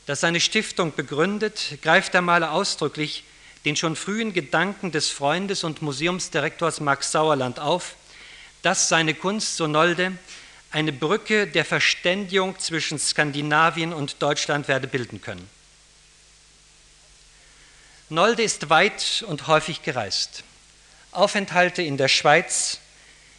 das 0.07 0.21
seine 0.21 0.41
Stiftung 0.41 0.95
begründet, 0.95 1.79
greift 1.83 2.15
der 2.15 2.23
Maler 2.23 2.53
ausdrücklich 2.53 3.25
den 3.65 3.77
schon 3.77 3.97
frühen 3.97 4.33
Gedanken 4.33 4.93
des 4.93 5.11
Freundes 5.11 5.65
und 5.65 5.81
Museumsdirektors 5.81 6.81
Max 6.81 7.13
Sauerland 7.13 7.59
auf, 7.59 7.97
dass 8.65 8.89
seine 8.89 9.13
Kunst, 9.13 9.59
so 9.59 9.67
Nolde, 9.67 10.17
eine 10.71 10.91
Brücke 10.91 11.47
der 11.47 11.67
Verständigung 11.67 12.59
zwischen 12.59 12.99
Skandinavien 12.99 13.93
und 13.93 14.23
Deutschland 14.23 14.69
werde 14.69 14.89
bilden 14.89 15.21
können. 15.21 15.49
Nolde 18.09 18.43
ist 18.43 18.71
weit 18.71 19.23
und 19.29 19.49
häufig 19.49 19.83
gereist. 19.83 20.45
Aufenthalte 21.13 21.83
in 21.83 21.99
der 21.99 22.09
Schweiz, 22.09 22.79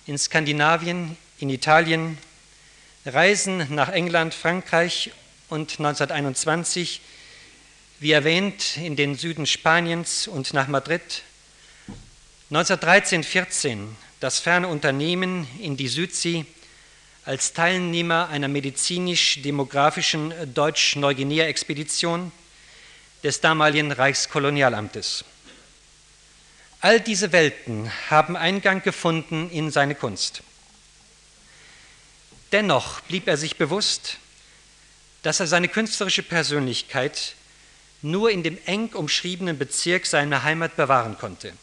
in 0.05 0.19
Skandinavien, 0.19 1.17
in 1.39 1.49
Italien, 1.49 2.19
Reisen 3.03 3.73
nach 3.73 3.89
England, 3.89 4.35
Frankreich 4.35 5.11
und 5.49 5.71
1921, 5.79 7.01
wie 7.99 8.11
erwähnt, 8.11 8.77
in 8.77 8.95
den 8.95 9.15
Süden 9.15 9.47
Spaniens 9.47 10.27
und 10.27 10.53
nach 10.53 10.67
Madrid. 10.67 11.23
1913-14 12.51 13.88
das 14.19 14.39
ferne 14.39 14.67
Unternehmen 14.67 15.47
in 15.60 15.78
die 15.78 15.88
Südsee 15.88 16.45
als 17.25 17.54
Teilnehmer 17.54 18.30
einer 18.30 18.47
medizinisch-demografischen 18.47 20.34
Deutsch-Neuguinea-Expedition 20.54 22.32
des 23.23 23.41
damaligen 23.41 23.91
Reichskolonialamtes. 23.91 25.25
All 26.82 26.99
diese 26.99 27.32
Welten 27.32 27.91
haben 28.12 28.38
Eingang 28.38 28.84
gefunden 28.84 29.49
in 29.49 29.71
seine 29.71 29.95
Kunst. 29.95 30.43
Dennoch 32.51 33.01
blieb 33.01 33.28
er 33.28 33.38
sich 33.38 33.58
bewusst, 33.58 34.17
dass 35.23 35.39
er 35.39 35.47
seine 35.47 35.67
künstlerische 35.67 36.21
Persönlichkeit 36.21 37.34
nur 38.04 38.30
in 38.30 38.43
dem 38.43 38.60
eng 38.65 38.89
umschriebenen 38.93 39.58
Bezirk 39.58 40.06
seiner 40.06 40.43
Heimat 40.43 40.75
bewahren 40.75 41.17
konnte. 41.17 41.54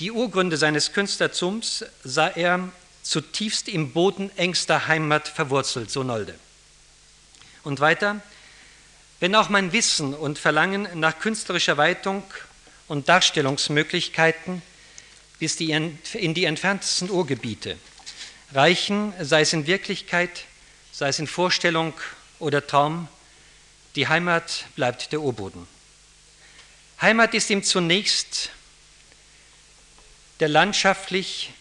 Die 0.00 0.10
Urgründe 0.10 0.56
seines 0.56 0.92
Künstlertums 0.92 1.84
sah 2.02 2.28
er 2.28 2.70
zutiefst 3.02 3.68
im 3.68 3.92
Boden 3.92 4.30
engster 4.36 4.88
Heimat 4.88 5.28
verwurzelt, 5.28 5.90
so 5.90 6.02
Nolde. 6.02 6.34
Und 7.62 7.80
weiter, 7.80 8.20
Wenn 9.20 9.34
auch 9.34 9.50
mein 9.50 9.72
Wissen 9.74 10.14
und 10.14 10.38
Verlangen 10.38 10.88
nach 10.94 11.18
künstlerischer 11.18 11.76
Weitung 11.76 12.24
und 12.88 13.10
Darstellungsmöglichkeiten 13.10 14.62
bis 15.38 15.56
die, 15.56 15.72
in 15.72 16.34
die 16.34 16.46
entferntesten 16.46 17.10
Urgebiete 17.10 17.76
reichen, 18.54 19.12
sei 19.20 19.42
es 19.42 19.52
in 19.52 19.66
Wirklichkeit, 19.66 20.46
sei 20.90 21.08
es 21.08 21.18
in 21.18 21.26
Vorstellung 21.26 21.92
oder 22.38 22.66
Traum, 22.66 23.08
die 23.94 24.08
Heimat 24.08 24.64
bleibt 24.74 25.12
der 25.12 25.20
Urboden. 25.20 25.68
Heimat 27.02 27.34
ist 27.34 27.50
ihm 27.50 27.62
zunächst 27.62 28.50
der 30.40 30.48
landschaftlich, 30.48 31.52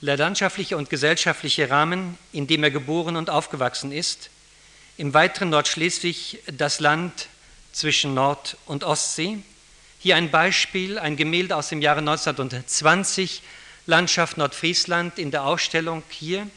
der 0.00 0.16
landschaftliche 0.16 0.78
und 0.78 0.88
gesellschaftliche 0.88 1.68
Rahmen, 1.68 2.18
in 2.32 2.46
dem 2.46 2.64
er 2.64 2.70
geboren 2.70 3.16
und 3.16 3.28
aufgewachsen 3.28 3.92
ist, 3.92 4.30
im 4.96 5.12
weiteren 5.12 5.50
Nordschleswig 5.50 6.38
das 6.50 6.80
Land 6.80 7.28
zwischen 7.72 8.14
Nord- 8.14 8.56
und 8.64 8.82
Ostsee. 8.82 9.38
Hier 10.00 10.16
ein 10.16 10.30
Beispiel, 10.30 10.98
ein 10.98 11.16
Gemälde 11.16 11.54
aus 11.54 11.68
dem 11.68 11.82
Jahre 11.82 12.00
1920, 12.00 13.42
Landschaft 13.86 14.38
Nordfriesland 14.38 15.18
in 15.18 15.30
der 15.30 15.44
Ausstellung 15.44 16.02
hier, 16.08 16.48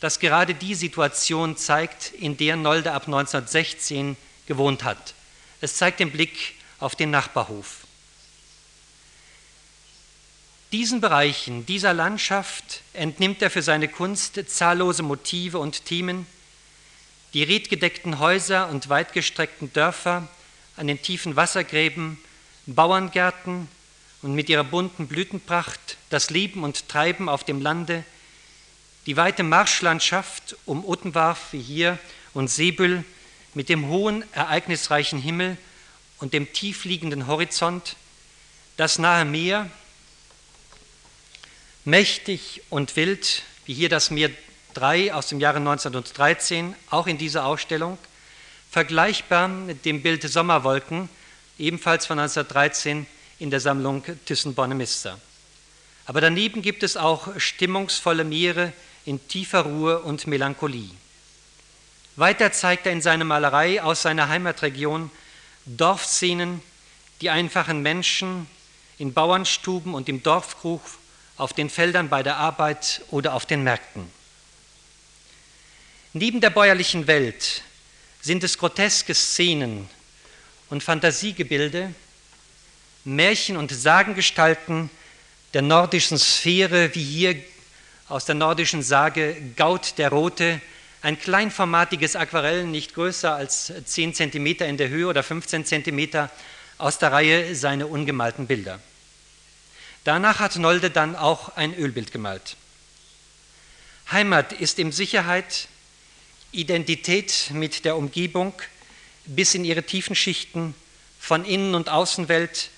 das 0.00 0.18
gerade 0.18 0.54
die 0.54 0.74
Situation 0.74 1.56
zeigt, 1.56 2.12
in 2.12 2.36
der 2.36 2.56
Nolde 2.56 2.92
ab 2.92 3.06
1916 3.06 4.16
gewohnt 4.46 4.84
hat. 4.84 5.14
Es 5.60 5.76
zeigt 5.76 6.00
den 6.00 6.10
Blick 6.10 6.54
auf 6.80 6.96
den 6.96 7.10
Nachbarhof. 7.10 7.81
Diesen 10.72 11.02
Bereichen, 11.02 11.66
dieser 11.66 11.92
Landschaft 11.92 12.80
entnimmt 12.94 13.42
er 13.42 13.50
für 13.50 13.60
seine 13.60 13.88
Kunst 13.88 14.40
zahllose 14.46 15.02
Motive 15.02 15.58
und 15.58 15.84
Themen, 15.84 16.26
die 17.34 17.42
redgedeckten 17.42 18.18
Häuser 18.18 18.70
und 18.70 18.88
weitgestreckten 18.88 19.70
Dörfer 19.74 20.28
an 20.78 20.86
den 20.86 21.02
tiefen 21.02 21.36
Wassergräben, 21.36 22.16
Bauerngärten 22.64 23.68
und 24.22 24.34
mit 24.34 24.48
ihrer 24.48 24.64
bunten 24.64 25.08
Blütenpracht, 25.08 25.98
das 26.08 26.30
Leben 26.30 26.64
und 26.64 26.88
Treiben 26.88 27.28
auf 27.28 27.44
dem 27.44 27.60
Lande, 27.60 28.02
die 29.04 29.18
weite 29.18 29.42
Marschlandschaft 29.42 30.56
um 30.64 30.86
Uttenwarf 30.86 31.52
wie 31.52 31.60
hier 31.60 31.98
und 32.32 32.48
Seebüll 32.48 33.04
mit 33.52 33.68
dem 33.68 33.88
hohen, 33.88 34.24
ereignisreichen 34.32 35.18
Himmel 35.20 35.58
und 36.18 36.32
dem 36.32 36.50
tiefliegenden 36.50 37.26
Horizont, 37.26 37.96
das 38.78 38.98
nahe 38.98 39.26
Meer, 39.26 39.70
mächtig 41.84 42.62
und 42.70 42.96
wild, 42.96 43.42
wie 43.66 43.74
hier 43.74 43.88
das 43.88 44.10
Meer 44.10 44.30
3 44.74 45.12
aus 45.14 45.28
dem 45.28 45.40
Jahre 45.40 45.58
1913, 45.58 46.74
auch 46.90 47.06
in 47.06 47.18
dieser 47.18 47.44
Ausstellung, 47.44 47.98
vergleichbar 48.70 49.48
mit 49.48 49.84
dem 49.84 50.02
Bild 50.02 50.22
Sommerwolken, 50.22 51.08
ebenfalls 51.58 52.06
von 52.06 52.18
1913 52.18 53.06
in 53.38 53.50
der 53.50 53.60
Sammlung 53.60 54.04
Thyssen-Bornemisza. 54.24 55.18
Aber 56.06 56.20
daneben 56.20 56.62
gibt 56.62 56.82
es 56.82 56.96
auch 56.96 57.28
stimmungsvolle 57.38 58.24
Meere 58.24 58.72
in 59.04 59.26
tiefer 59.28 59.60
Ruhe 59.60 60.00
und 60.00 60.26
Melancholie. 60.26 60.90
Weiter 62.16 62.52
zeigt 62.52 62.86
er 62.86 62.92
in 62.92 63.00
seiner 63.00 63.24
Malerei 63.24 63.82
aus 63.82 64.02
seiner 64.02 64.28
Heimatregion 64.28 65.10
Dorfszenen, 65.64 66.60
die 67.20 67.30
einfachen 67.30 67.82
Menschen 67.82 68.46
in 68.98 69.12
Bauernstuben 69.12 69.94
und 69.94 70.08
im 70.08 70.22
Dorfkrug 70.22 70.82
auf 71.36 71.52
den 71.52 71.70
Feldern 71.70 72.08
bei 72.08 72.22
der 72.22 72.36
Arbeit 72.36 73.02
oder 73.10 73.34
auf 73.34 73.46
den 73.46 73.62
Märkten. 73.62 74.10
Neben 76.12 76.40
der 76.40 76.50
bäuerlichen 76.50 77.06
Welt 77.06 77.62
sind 78.20 78.44
es 78.44 78.58
groteske 78.58 79.14
Szenen 79.14 79.88
und 80.68 80.82
Fantasiegebilde, 80.82 81.94
Märchen 83.04 83.56
und 83.56 83.72
Sagengestalten 83.72 84.90
der 85.54 85.62
nordischen 85.62 86.18
Sphäre, 86.18 86.94
wie 86.94 87.02
hier 87.02 87.36
aus 88.08 88.26
der 88.26 88.34
nordischen 88.34 88.82
Sage 88.82 89.36
Gaut 89.56 89.98
der 89.98 90.10
Rote, 90.10 90.60
ein 91.02 91.18
kleinformatiges 91.18 92.14
Aquarell, 92.14 92.64
nicht 92.64 92.94
größer 92.94 93.34
als 93.34 93.72
10 93.84 94.14
cm 94.14 94.46
in 94.46 94.76
der 94.76 94.88
Höhe 94.88 95.08
oder 95.08 95.22
15 95.22 95.64
cm, 95.64 96.28
aus 96.78 96.98
der 96.98 97.10
Reihe 97.10 97.54
seine 97.54 97.86
ungemalten 97.86 98.46
Bilder. 98.46 98.78
Danach 100.04 100.40
hat 100.40 100.56
Nolde 100.56 100.90
dann 100.90 101.14
auch 101.14 101.56
ein 101.56 101.74
Ölbild 101.74 102.12
gemalt. 102.12 102.56
Heimat 104.10 104.52
ist 104.52 104.78
ihm 104.78 104.90
Sicherheit, 104.90 105.68
Identität 106.50 107.50
mit 107.52 107.84
der 107.84 107.96
Umgebung 107.96 108.52
bis 109.24 109.54
in 109.54 109.64
ihre 109.64 109.84
tiefen 109.84 110.16
Schichten 110.16 110.74
von 111.20 111.44
Innen- 111.44 111.74
und 111.74 111.88
Außenwelt, 111.88 112.70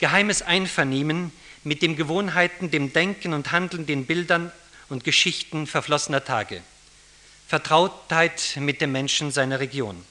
geheimes 0.00 0.42
Einvernehmen 0.42 1.32
mit 1.62 1.82
den 1.82 1.94
Gewohnheiten, 1.94 2.70
dem 2.70 2.92
Denken 2.92 3.32
und 3.32 3.52
Handeln, 3.52 3.86
den 3.86 4.06
Bildern 4.06 4.50
und 4.88 5.04
Geschichten 5.04 5.68
verflossener 5.68 6.24
Tage, 6.24 6.60
Vertrautheit 7.46 8.56
mit 8.56 8.80
den 8.80 8.90
Menschen 8.90 9.30
seiner 9.30 9.60
Region. 9.60 10.04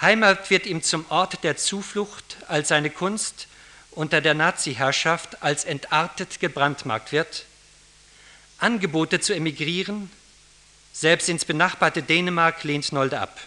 Heimat 0.00 0.50
wird 0.50 0.66
ihm 0.66 0.82
zum 0.82 1.06
Ort 1.08 1.42
der 1.42 1.56
Zuflucht, 1.56 2.36
als 2.48 2.68
seine 2.68 2.90
Kunst 2.90 3.46
unter 3.92 4.20
der 4.20 4.34
Nazi-Herrschaft 4.34 5.42
als 5.42 5.64
entartet 5.64 6.40
gebrandmarkt 6.40 7.12
wird, 7.12 7.46
Angebote 8.58 9.20
zu 9.20 9.34
emigrieren, 9.34 10.10
selbst 10.92 11.28
ins 11.28 11.44
benachbarte 11.44 12.02
Dänemark 12.02 12.64
lehnt 12.64 12.92
Nolde 12.92 13.20
ab. 13.20 13.40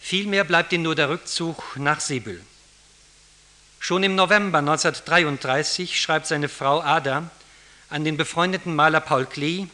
Vielmehr 0.00 0.44
bleibt 0.44 0.72
ihm 0.72 0.82
nur 0.82 0.94
der 0.94 1.08
Rückzug 1.08 1.76
nach 1.76 2.00
Sebül. 2.00 2.40
Schon 3.78 4.02
im 4.02 4.14
November 4.14 4.58
1933 4.58 6.00
schreibt 6.00 6.26
seine 6.26 6.48
Frau 6.48 6.80
Ada 6.80 7.30
an 7.90 8.04
den 8.04 8.16
befreundeten 8.16 8.74
Maler 8.74 9.00
Paul 9.00 9.26
Klee, 9.26 9.66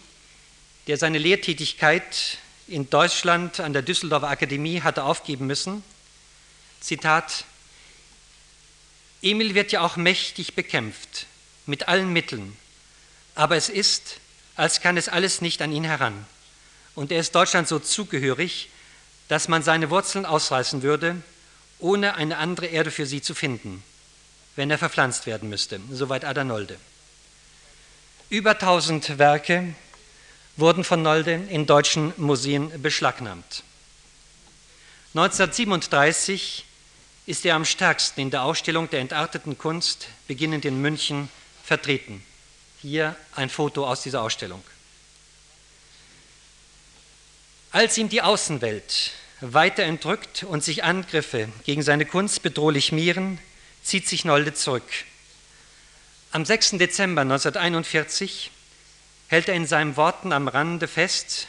der 0.86 0.96
seine 0.96 1.18
Lehrtätigkeit 1.18 2.38
in 2.66 2.90
Deutschland 2.90 3.60
an 3.60 3.72
der 3.72 3.82
Düsseldorfer 3.82 4.28
Akademie 4.28 4.80
hatte 4.80 5.04
aufgeben 5.04 5.46
müssen, 5.46 5.84
Zitat, 6.80 7.44
Emil 9.22 9.54
wird 9.54 9.70
ja 9.70 9.82
auch 9.82 9.96
mächtig 9.96 10.54
bekämpft, 10.54 11.26
mit 11.66 11.86
allen 11.86 12.12
Mitteln, 12.12 12.56
aber 13.36 13.56
es 13.56 13.68
ist, 13.68 14.18
als 14.56 14.80
kann 14.80 14.96
es 14.96 15.08
alles 15.08 15.40
nicht 15.40 15.62
an 15.62 15.72
ihn 15.72 15.84
heran. 15.84 16.26
Und 16.94 17.12
er 17.12 17.20
ist 17.20 17.34
Deutschland 17.34 17.68
so 17.68 17.78
zugehörig, 17.78 18.68
dass 19.28 19.48
man 19.48 19.62
seine 19.62 19.90
Wurzeln 19.90 20.26
ausreißen 20.26 20.82
würde, 20.82 21.16
ohne 21.78 22.16
eine 22.16 22.36
andere 22.36 22.66
Erde 22.66 22.90
für 22.90 23.06
sie 23.06 23.22
zu 23.22 23.34
finden, 23.34 23.82
wenn 24.56 24.70
er 24.70 24.78
verpflanzt 24.78 25.26
werden 25.26 25.48
müsste. 25.48 25.80
Soweit 25.90 26.24
Adanolde. 26.24 26.76
Über 28.28 28.52
1000 28.52 29.18
Werke 29.18 29.74
wurden 30.56 30.84
von 30.84 31.00
Nolde 31.00 31.32
in 31.48 31.66
deutschen 31.66 32.12
Museen 32.16 32.82
beschlagnahmt. 32.82 33.62
1937 35.14 36.64
ist 37.26 37.44
er 37.44 37.54
am 37.54 37.64
stärksten 37.64 38.20
in 38.20 38.30
der 38.30 38.42
Ausstellung 38.42 38.90
der 38.90 39.00
entarteten 39.00 39.56
Kunst, 39.56 40.08
beginnend 40.26 40.64
in 40.64 40.80
München, 40.80 41.28
vertreten. 41.64 42.22
Hier 42.80 43.14
ein 43.36 43.48
Foto 43.48 43.86
aus 43.86 44.02
dieser 44.02 44.22
Ausstellung. 44.22 44.62
Als 47.70 47.96
ihm 47.96 48.08
die 48.08 48.22
Außenwelt 48.22 49.12
weiter 49.40 49.84
entrückt 49.84 50.42
und 50.42 50.64
sich 50.64 50.84
Angriffe 50.84 51.48
gegen 51.64 51.82
seine 51.82 52.06
Kunst 52.06 52.42
bedrohlich 52.42 52.92
mehren, 52.92 53.38
zieht 53.82 54.08
sich 54.08 54.24
Nolde 54.24 54.52
zurück. 54.52 54.88
Am 56.32 56.44
6. 56.44 56.72
Dezember 56.72 57.22
1941 57.22 58.50
hält 59.28 59.48
er 59.48 59.54
in 59.54 59.66
seinen 59.66 59.96
Worten 59.96 60.32
am 60.32 60.48
Rande 60.48 60.88
fest, 60.88 61.46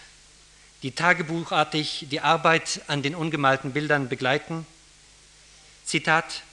die 0.84 0.92
tagebuchartig 0.92 2.08
die 2.12 2.22
Arbeit 2.22 2.82
an 2.88 3.02
den 3.02 3.16
ungemalten 3.16 3.74
Bildern 3.74 4.08
begleiten 4.08 4.66
Zitat, 5.86 6.44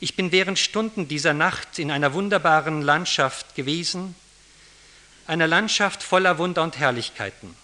ich 0.00 0.16
bin 0.16 0.32
während 0.32 0.58
Stunden 0.58 1.08
dieser 1.08 1.34
Nacht 1.34 1.78
in 1.78 1.90
einer 1.90 2.14
wunderbaren 2.14 2.82
Landschaft 2.82 3.54
gewesen, 3.54 4.14
einer 5.26 5.46
Landschaft 5.46 6.02
voller 6.02 6.38
Wunder 6.38 6.62
und 6.62 6.78
Herrlichkeiten. 6.78 7.54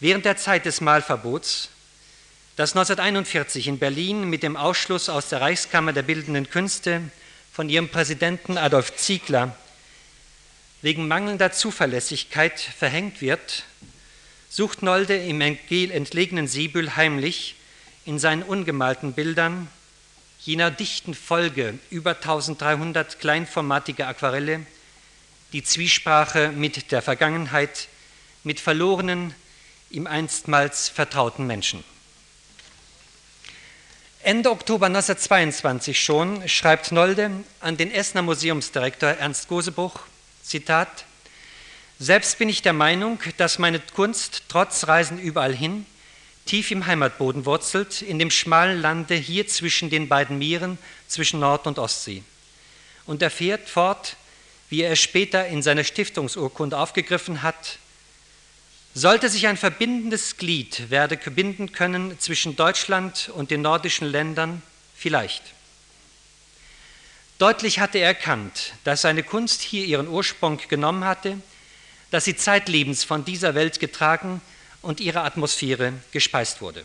Während 0.00 0.24
der 0.24 0.36
Zeit 0.36 0.64
des 0.64 0.80
Malverbots, 0.80 1.68
das 2.56 2.72
1941 2.72 3.66
in 3.66 3.78
Berlin 3.78 4.28
mit 4.28 4.42
dem 4.42 4.56
Ausschluss 4.56 5.08
aus 5.08 5.28
der 5.28 5.40
Reichskammer 5.40 5.92
der 5.92 6.02
Bildenden 6.02 6.50
Künste 6.50 7.02
von 7.52 7.68
ihrem 7.68 7.88
Präsidenten 7.88 8.58
Adolf 8.58 8.96
Ziegler 8.96 9.56
wegen 10.82 11.08
mangelnder 11.08 11.52
Zuverlässigkeit 11.52 12.60
verhängt 12.60 13.20
wird, 13.20 13.64
sucht 14.50 14.82
Nolde 14.82 15.16
im 15.16 15.40
entlegenen 15.40 16.48
Siebül 16.48 16.96
heimlich 16.96 17.54
in 18.04 18.18
seinen 18.18 18.42
ungemalten 18.42 19.12
Bildern 19.12 19.68
jener 20.40 20.70
dichten 20.70 21.14
Folge 21.14 21.78
über 21.90 22.16
1300 22.16 23.20
kleinformatige 23.20 24.06
Aquarelle 24.06 24.66
die 25.52 25.62
Zwiesprache 25.62 26.50
mit 26.50 26.90
der 26.90 27.02
Vergangenheit, 27.02 27.88
mit 28.42 28.58
verlorenen, 28.58 29.34
ihm 29.90 30.06
einstmals 30.06 30.88
vertrauten 30.88 31.46
Menschen. 31.46 31.84
Ende 34.22 34.50
Oktober 34.50 34.86
1922 34.86 36.00
schon 36.00 36.48
schreibt 36.48 36.92
Nolde 36.92 37.30
an 37.60 37.76
den 37.76 37.90
Essener 37.90 38.22
Museumsdirektor 38.22 39.10
Ernst 39.10 39.48
Gosebruch, 39.48 40.00
Zitat, 40.42 41.04
Selbst 41.98 42.38
bin 42.38 42.48
ich 42.48 42.62
der 42.62 42.72
Meinung, 42.72 43.18
dass 43.36 43.58
meine 43.58 43.80
Kunst 43.80 44.44
trotz 44.48 44.86
Reisen 44.86 45.18
überall 45.18 45.54
hin 45.54 45.86
tief 46.46 46.70
im 46.70 46.86
Heimatboden 46.86 47.46
wurzelt, 47.46 48.02
in 48.02 48.18
dem 48.18 48.30
schmalen 48.30 48.80
Lande 48.80 49.14
hier 49.14 49.46
zwischen 49.46 49.90
den 49.90 50.08
beiden 50.08 50.38
Meeren, 50.38 50.78
zwischen 51.08 51.40
Nord- 51.40 51.66
und 51.66 51.78
Ostsee. 51.78 52.22
Und 53.06 53.22
er 53.22 53.30
fährt 53.30 53.68
fort, 53.68 54.16
wie 54.68 54.82
er 54.82 54.92
es 54.92 55.00
später 55.00 55.46
in 55.46 55.62
seiner 55.62 55.84
Stiftungsurkunde 55.84 56.78
aufgegriffen 56.78 57.42
hat, 57.42 57.78
sollte 58.94 59.28
sich 59.28 59.46
ein 59.46 59.56
verbindendes 59.56 60.36
Glied 60.36 60.90
werde 60.90 61.16
binden 61.16 61.72
können 61.72 62.18
zwischen 62.18 62.56
Deutschland 62.56 63.30
und 63.34 63.50
den 63.50 63.62
nordischen 63.62 64.06
Ländern, 64.08 64.62
vielleicht. 64.94 65.42
Deutlich 67.38 67.80
hatte 67.80 67.98
er 67.98 68.08
erkannt, 68.08 68.74
dass 68.84 69.02
seine 69.02 69.22
Kunst 69.22 69.62
hier 69.62 69.84
ihren 69.84 70.08
Ursprung 70.08 70.60
genommen 70.68 71.04
hatte, 71.04 71.38
dass 72.10 72.24
sie 72.24 72.36
zeitlebens 72.36 73.02
von 73.02 73.24
dieser 73.24 73.54
Welt 73.54 73.80
getragen 73.80 74.42
und 74.82 75.00
ihrer 75.00 75.24
Atmosphäre 75.24 75.94
gespeist 76.10 76.60
wurde. 76.60 76.84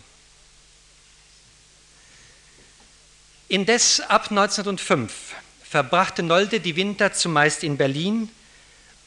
Indes 3.49 3.99
ab 4.01 4.29
1905 4.29 5.35
verbrachte 5.63 6.23
Nolde 6.23 6.59
die 6.59 6.75
Winter 6.75 7.13
zumeist 7.13 7.63
in 7.63 7.77
Berlin 7.77 8.29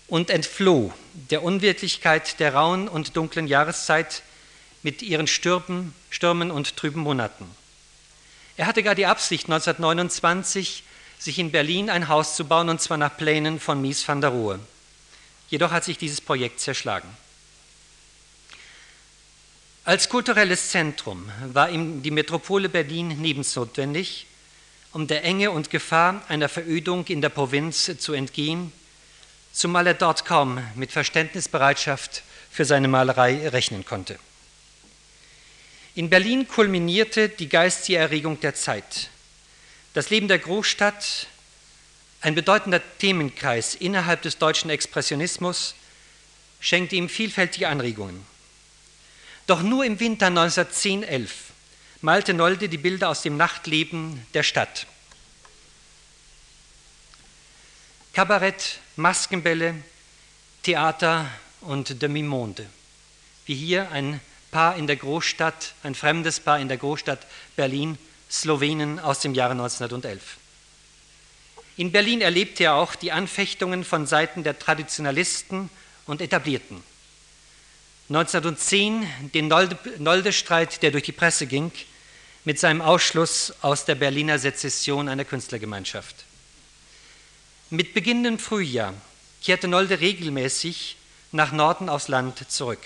und 0.09 0.31
entfloh 0.31 0.93
der 1.15 1.43
Unwirklichkeit 1.43 2.41
der 2.41 2.55
rauen 2.55 2.89
und 2.89 3.17
dunklen 3.17 3.47
Jahreszeit 3.47 4.23
mit 4.83 5.03
ihren 5.03 5.27
Stürmen, 5.27 5.95
Stürmen 6.11 6.51
und 6.51 6.77
trüben 6.77 7.01
Monaten. 7.01 7.47
Er 8.57 8.67
hatte 8.67 8.83
gar 8.83 8.95
die 8.95 9.07
Absicht, 9.07 9.45
1929 9.45 10.85
sich 11.19 11.39
in 11.39 11.53
Berlin 11.53 11.91
ein 11.91 12.09
Haus 12.09 12.35
zu 12.35 12.47
bauen, 12.47 12.69
und 12.69 12.81
zwar 12.81 12.97
nach 12.97 13.17
Plänen 13.17 13.61
von 13.61 13.81
Mies 13.81 14.07
van 14.07 14.21
der 14.21 14.31
Rohe. 14.31 14.59
Jedoch 15.49 15.71
hat 15.71 15.85
sich 15.85 15.99
dieses 15.99 16.21
Projekt 16.21 16.61
zerschlagen. 16.61 17.09
Als 19.85 20.11
kulturelles 20.11 20.69
Zentrum 20.71 21.31
war 21.53 21.71
ihm 21.71 22.03
die 22.03 22.11
Metropole 22.11 22.69
Berlin 22.69 23.23
lebensnotwendig, 23.23 24.27
um 24.93 25.07
der 25.07 25.25
Enge 25.25 25.51
und 25.53 25.71
Gefahr 25.71 26.23
einer 26.29 26.51
Verödung 26.51 27.07
in 27.07 27.23
der 27.23 27.31
Provinz 27.31 27.91
zu 27.99 28.13
entgehen, 28.13 28.73
zumal 29.53 29.87
er 29.87 29.95
dort 29.95 30.27
kaum 30.27 30.63
mit 30.75 30.93
Verständnisbereitschaft 30.93 32.23
für 32.51 32.67
seine 32.67 32.89
Malerei 32.89 33.49
rechnen 33.49 33.87
konnte. 33.87 34.19
In 35.95 36.11
Berlin 36.11 36.47
kulminierte 36.47 37.31
die 37.31 37.49
geistige 37.49 37.99
Erregung 37.99 38.39
der 38.41 38.55
Zeit. 38.55 39.09
Das 39.95 40.11
Leben 40.11 40.29
der 40.29 40.39
Großstadt, 40.39 41.27
ein 42.21 42.35
bedeutender 42.35 42.83
Themenkreis 42.99 43.77
innerhalb 43.77 44.21
des 44.23 44.37
deutschen 44.37 44.69
Expressionismus, 44.69 45.75
schenkte 46.61 46.97
ihm 46.97 47.09
vielfältige 47.09 47.69
Anregungen. 47.69 48.30
Doch 49.51 49.63
nur 49.63 49.85
im 49.85 49.99
Winter 49.99 50.29
1910-11 50.29 51.29
malte 52.03 52.35
Nolde 52.35 52.69
die 52.69 52.79
Bilder 52.79 53.09
aus 53.09 53.23
dem 53.23 53.37
Nachtleben 53.37 54.25
der 54.33 54.45
Stadt. 54.45 54.87
Kabarett, 58.13 58.79
Maskenbälle, 58.95 59.75
Theater 60.63 61.29
und 61.63 62.01
Demi-Monde. 62.01 62.65
Wie 63.45 63.57
hier 63.57 63.91
ein 63.91 64.21
Paar 64.53 64.77
in 64.77 64.87
der 64.87 64.95
Großstadt, 64.95 65.75
ein 65.83 65.97
fremdes 65.97 66.39
Paar 66.39 66.61
in 66.61 66.69
der 66.69 66.77
Großstadt 66.77 67.27
Berlin, 67.57 67.99
Slowenen 68.31 69.01
aus 69.01 69.19
dem 69.19 69.35
Jahre 69.35 69.55
1911. 69.55 70.37
In 71.77 71.91
Berlin 71.91 72.21
erlebte 72.21 72.63
er 72.63 72.75
auch 72.75 72.95
die 72.95 73.11
Anfechtungen 73.11 73.83
von 73.83 74.07
Seiten 74.07 74.45
der 74.45 74.61
Traditionalisten 74.61 75.71
und 76.07 76.21
Etablierten. 76.21 76.89
1910 78.11 79.07
den 79.35 79.47
Nolde-Streit, 79.47 80.83
der 80.83 80.91
durch 80.91 81.05
die 81.05 81.13
Presse 81.13 81.47
ging, 81.47 81.71
mit 82.45 82.59
seinem 82.59 82.81
Ausschluss 82.81 83.55
aus 83.63 83.85
der 83.85 83.95
Berliner 83.95 84.37
Sezession 84.41 85.09
einer 85.09 85.25
Künstlergemeinschaft. 85.25 86.25
Mit 87.71 87.95
beginnendem 87.95 88.41
Frühjahr 88.41 88.95
kehrte 89.45 89.69
Nolde 89.69 90.01
regelmäßig 90.01 90.97
nach 91.31 91.53
Norden 91.53 91.89
aufs 91.89 92.09
Land 92.09 92.51
zurück. 92.51 92.81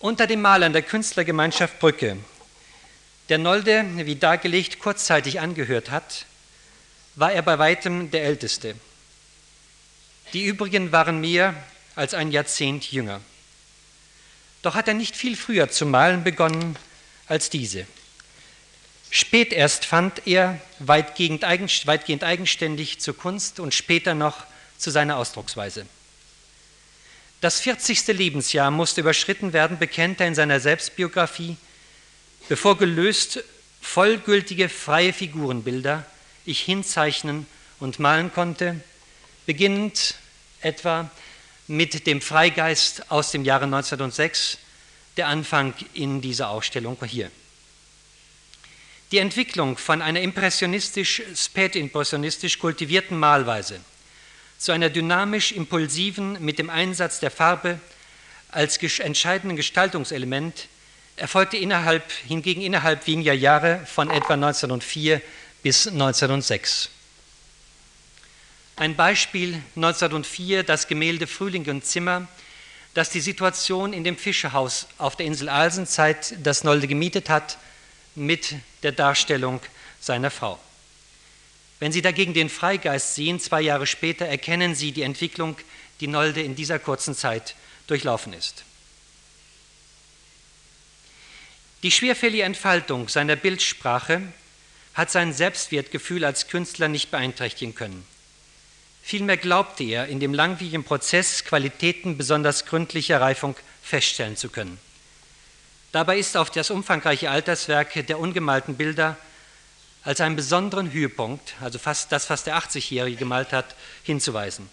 Unter 0.00 0.26
den 0.26 0.42
Malern 0.42 0.72
der 0.72 0.82
Künstlergemeinschaft 0.82 1.78
Brücke, 1.78 2.16
der 3.28 3.38
Nolde, 3.38 3.84
wie 4.04 4.16
dargelegt, 4.16 4.80
kurzzeitig 4.80 5.38
angehört 5.38 5.92
hat, 5.92 6.26
war 7.14 7.32
er 7.32 7.42
bei 7.42 7.56
weitem 7.60 8.10
der 8.10 8.24
Älteste. 8.24 8.74
Die 10.32 10.44
übrigen 10.44 10.90
waren 10.90 11.20
mehr 11.20 11.54
als 11.96 12.14
ein 12.14 12.32
Jahrzehnt 12.32 12.90
jünger. 12.90 13.20
Doch 14.62 14.74
hat 14.74 14.88
er 14.88 14.94
nicht 14.94 15.16
viel 15.16 15.36
früher 15.36 15.70
zu 15.70 15.86
malen 15.86 16.24
begonnen 16.24 16.76
als 17.26 17.50
diese. 17.50 17.86
Spät 19.10 19.52
erst 19.52 19.84
fand 19.84 20.26
er 20.26 20.60
weitgehend, 20.80 21.44
eigenständig 21.44 23.00
zur 23.00 23.16
Kunst 23.16 23.60
und 23.60 23.74
später 23.74 24.14
noch 24.14 24.44
zu 24.76 24.90
seiner 24.90 25.18
Ausdrucksweise. 25.18 25.86
Das 27.40 27.60
40. 27.60 28.06
Lebensjahr 28.08 28.70
musste 28.70 29.02
überschritten 29.02 29.52
werden, 29.52 29.78
bekennt 29.78 30.20
er 30.20 30.28
in 30.28 30.34
seiner 30.34 30.60
Selbstbiografie, 30.60 31.56
bevor 32.48 32.78
gelöst 32.78 33.44
vollgültige 33.80 34.68
freie 34.68 35.12
Figurenbilder 35.12 36.06
ich 36.46 36.60
hinzeichnen 36.60 37.46
und 37.80 37.98
malen 37.98 38.32
konnte, 38.32 38.80
beginnend 39.46 40.14
etwa 40.60 41.10
mit 41.66 42.06
dem 42.06 42.20
Freigeist 42.20 43.10
aus 43.10 43.30
dem 43.30 43.44
Jahre 43.44 43.64
1906, 43.64 44.58
der 45.16 45.28
Anfang 45.28 45.74
in 45.94 46.20
dieser 46.20 46.50
Ausstellung 46.50 46.98
hier. 47.04 47.30
Die 49.12 49.18
Entwicklung 49.18 49.76
von 49.76 50.02
einer 50.02 50.20
impressionistisch, 50.20 51.22
spätimpressionistisch 51.36 52.58
kultivierten 52.58 53.18
Malweise 53.18 53.80
zu 54.58 54.72
einer 54.72 54.90
dynamisch 54.90 55.52
impulsiven 55.52 56.42
mit 56.44 56.58
dem 56.58 56.70
Einsatz 56.70 57.20
der 57.20 57.30
Farbe 57.30 57.78
als 58.50 58.78
entscheidenden 59.00 59.56
Gestaltungselement 59.56 60.68
erfolgte 61.16 61.56
innerhalb, 61.56 62.10
hingegen 62.26 62.60
innerhalb 62.60 63.06
weniger 63.06 63.32
Jahre 63.32 63.84
von 63.86 64.10
etwa 64.10 64.34
1904 64.34 65.20
bis 65.62 65.86
1906. 65.86 66.90
Ein 68.76 68.96
Beispiel 68.96 69.62
1904, 69.76 70.64
das 70.64 70.88
Gemälde 70.88 71.28
Frühling 71.28 71.68
und 71.70 71.84
Zimmer, 71.84 72.26
das 72.92 73.10
die 73.10 73.20
Situation 73.20 73.92
in 73.92 74.02
dem 74.02 74.16
Fischerhaus 74.16 74.88
auf 74.98 75.14
der 75.14 75.26
Insel 75.26 75.48
Alsenzeit, 75.48 76.34
das 76.42 76.64
Nolde 76.64 76.88
gemietet 76.88 77.28
hat, 77.28 77.56
mit 78.16 78.54
der 78.82 78.90
Darstellung 78.90 79.60
seiner 80.00 80.30
Frau. 80.30 80.58
Wenn 81.78 81.92
Sie 81.92 82.02
dagegen 82.02 82.34
den 82.34 82.48
Freigeist 82.48 83.14
sehen, 83.14 83.38
zwei 83.38 83.60
Jahre 83.60 83.86
später, 83.86 84.26
erkennen 84.26 84.74
Sie 84.74 84.90
die 84.90 85.02
Entwicklung, 85.02 85.56
die 86.00 86.08
Nolde 86.08 86.42
in 86.42 86.56
dieser 86.56 86.80
kurzen 86.80 87.14
Zeit 87.14 87.54
durchlaufen 87.86 88.32
ist. 88.32 88.64
Die 91.84 91.92
schwerfällige 91.92 92.42
Entfaltung 92.42 93.08
seiner 93.08 93.36
Bildsprache 93.36 94.22
hat 94.94 95.12
sein 95.12 95.32
Selbstwertgefühl 95.32 96.24
als 96.24 96.48
Künstler 96.48 96.88
nicht 96.88 97.12
beeinträchtigen 97.12 97.74
können. 97.74 98.04
Vielmehr 99.06 99.36
glaubte 99.36 99.84
er, 99.84 100.06
in 100.06 100.18
dem 100.18 100.32
langwierigen 100.32 100.82
Prozess 100.82 101.44
Qualitäten 101.44 102.16
besonders 102.16 102.64
gründlicher 102.64 103.20
Reifung 103.20 103.54
feststellen 103.82 104.34
zu 104.34 104.48
können. 104.48 104.78
Dabei 105.92 106.18
ist 106.18 106.38
auf 106.38 106.48
das 106.48 106.70
umfangreiche 106.70 107.30
Alterswerk 107.30 108.06
der 108.06 108.18
ungemalten 108.18 108.78
Bilder 108.78 109.18
als 110.04 110.22
einen 110.22 110.36
besonderen 110.36 110.90
Höhepunkt, 110.90 111.52
also 111.60 111.78
fast 111.78 112.12
das, 112.12 112.30
was 112.30 112.44
der 112.44 112.56
80-Jährige 112.56 113.18
gemalt 113.18 113.52
hat, 113.52 113.76
hinzuweisen. 114.04 114.70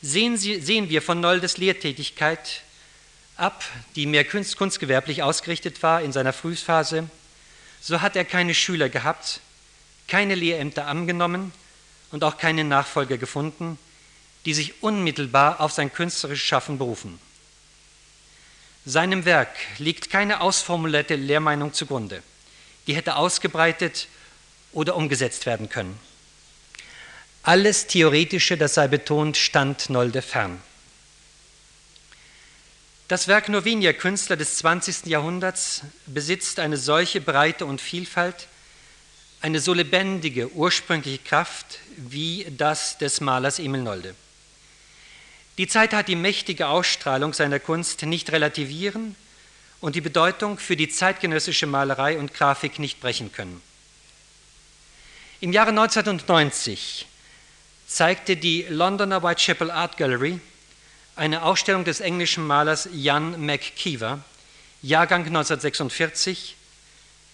Sehen, 0.00 0.38
Sie, 0.38 0.58
sehen 0.58 0.88
wir 0.88 1.02
von 1.02 1.20
Noldes 1.20 1.58
Lehrtätigkeit 1.58 2.62
ab, 3.36 3.64
die 3.96 4.06
mehr 4.06 4.24
kunst, 4.24 4.56
kunstgewerblich 4.56 5.22
ausgerichtet 5.22 5.82
war 5.82 6.00
in 6.00 6.12
seiner 6.12 6.32
Frühphase, 6.32 7.06
so 7.82 8.00
hat 8.00 8.16
er 8.16 8.24
keine 8.24 8.54
Schüler 8.54 8.88
gehabt, 8.88 9.40
keine 10.08 10.34
Lehrämter 10.34 10.86
angenommen 10.86 11.52
und 12.12 12.22
auch 12.22 12.38
keine 12.38 12.62
Nachfolger 12.62 13.18
gefunden, 13.18 13.78
die 14.44 14.54
sich 14.54 14.82
unmittelbar 14.82 15.60
auf 15.60 15.72
sein 15.72 15.92
künstlerisches 15.92 16.46
Schaffen 16.46 16.78
berufen. 16.78 17.18
Seinem 18.84 19.24
Werk 19.24 19.56
liegt 19.78 20.10
keine 20.10 20.40
ausformulierte 20.40 21.16
Lehrmeinung 21.16 21.72
zugrunde, 21.72 22.22
die 22.86 22.94
hätte 22.94 23.16
ausgebreitet 23.16 24.08
oder 24.72 24.96
umgesetzt 24.96 25.46
werden 25.46 25.68
können. 25.68 25.98
Alles 27.44 27.86
Theoretische, 27.86 28.56
das 28.56 28.74
sei 28.74 28.88
betont, 28.88 29.36
stand 29.36 29.90
Nolde 29.90 30.22
fern. 30.22 30.60
Das 33.08 33.28
Werk 33.28 33.48
nur 33.48 33.64
weniger 33.64 33.92
Künstler 33.92 34.36
des 34.36 34.56
20. 34.58 35.06
Jahrhunderts 35.06 35.82
besitzt 36.06 36.58
eine 36.58 36.76
solche 36.76 37.20
Breite 37.20 37.66
und 37.66 37.80
Vielfalt, 37.80 38.48
eine 39.42 39.58
so 39.58 39.74
lebendige, 39.74 40.52
ursprüngliche 40.52 41.18
Kraft 41.18 41.80
wie 41.96 42.46
das 42.56 42.96
des 42.98 43.20
Malers 43.20 43.58
Emil 43.58 43.82
Nolde. 43.82 44.14
Die 45.58 45.66
Zeit 45.66 45.92
hat 45.92 46.08
die 46.08 46.16
mächtige 46.16 46.68
Ausstrahlung 46.68 47.34
seiner 47.34 47.58
Kunst 47.58 48.02
nicht 48.02 48.30
relativieren 48.30 49.16
und 49.80 49.96
die 49.96 50.00
Bedeutung 50.00 50.58
für 50.58 50.76
die 50.76 50.88
zeitgenössische 50.88 51.66
Malerei 51.66 52.18
und 52.18 52.32
Grafik 52.32 52.78
nicht 52.78 53.00
brechen 53.00 53.32
können. 53.32 53.60
Im 55.40 55.52
Jahre 55.52 55.70
1990 55.70 57.06
zeigte 57.88 58.36
die 58.36 58.62
Londoner 58.68 59.24
Whitechapel 59.24 59.72
Art 59.72 59.96
Gallery 59.96 60.38
eine 61.16 61.42
Ausstellung 61.42 61.84
des 61.84 62.00
englischen 62.00 62.46
Malers 62.46 62.88
Jan 62.92 63.44
McKeever, 63.44 64.20
Jahrgang 64.82 65.26
1946, 65.26 66.56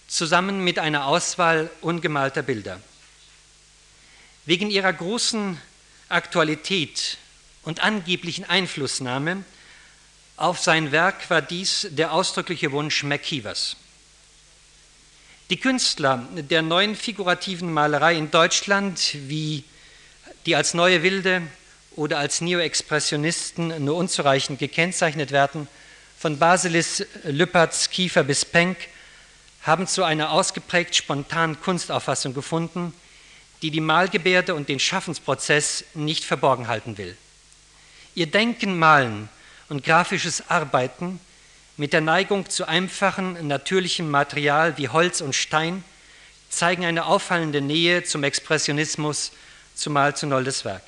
zusammen 0.09 0.63
mit 0.63 0.79
einer 0.79 1.05
Auswahl 1.05 1.69
ungemalter 1.81 2.41
Bilder. 2.41 2.81
Wegen 4.45 4.71
ihrer 4.71 4.91
großen 4.91 5.61
Aktualität 6.09 7.17
und 7.63 7.81
angeblichen 7.83 8.45
Einflussnahme 8.45 9.43
auf 10.35 10.59
sein 10.59 10.91
Werk 10.91 11.29
war 11.29 11.41
dies 11.41 11.87
der 11.91 12.11
ausdrückliche 12.11 12.71
Wunsch 12.71 13.03
McKeevers. 13.03 13.75
Die 15.49 15.57
Künstler 15.57 16.27
der 16.33 16.61
neuen 16.61 16.95
figurativen 16.95 17.71
Malerei 17.71 18.15
in 18.15 18.31
Deutschland, 18.31 19.15
wie 19.27 19.63
die 20.45 20.55
als 20.55 20.73
neue 20.73 21.03
Wilde 21.03 21.41
oder 21.95 22.17
als 22.19 22.41
Neoexpressionisten 22.41 23.83
nur 23.83 23.95
unzureichend 23.95 24.59
gekennzeichnet 24.59 25.31
werden, 25.31 25.67
von 26.17 26.39
Basilis, 26.39 27.05
Lüpertz, 27.23 27.89
Kiefer 27.89 28.23
bis 28.23 28.45
Penck, 28.45 28.77
haben 29.63 29.87
zu 29.87 30.03
einer 30.03 30.31
ausgeprägt 30.31 30.95
spontanen 30.95 31.59
Kunstauffassung 31.61 32.33
gefunden, 32.33 32.93
die 33.61 33.71
die 33.71 33.81
Malgebärde 33.81 34.55
und 34.55 34.69
den 34.69 34.79
Schaffensprozess 34.79 35.83
nicht 35.93 36.23
verborgen 36.23 36.67
halten 36.67 36.97
will. 36.97 37.17
Ihr 38.15 38.27
Denken, 38.27 38.79
Malen 38.79 39.29
und 39.67 39.83
grafisches 39.83 40.49
Arbeiten 40.49 41.19
mit 41.77 41.93
der 41.93 42.01
Neigung 42.01 42.49
zu 42.49 42.67
einfachen, 42.67 43.47
natürlichem 43.47 44.09
Material 44.09 44.77
wie 44.77 44.89
Holz 44.89 45.21
und 45.21 45.35
Stein 45.35 45.83
zeigen 46.49 46.83
eine 46.83 47.05
auffallende 47.05 47.61
Nähe 47.61 48.03
zum 48.03 48.23
Expressionismus, 48.23 49.31
zumal 49.75 50.15
zu 50.15 50.27
Noldes 50.27 50.65
Werk. 50.65 50.83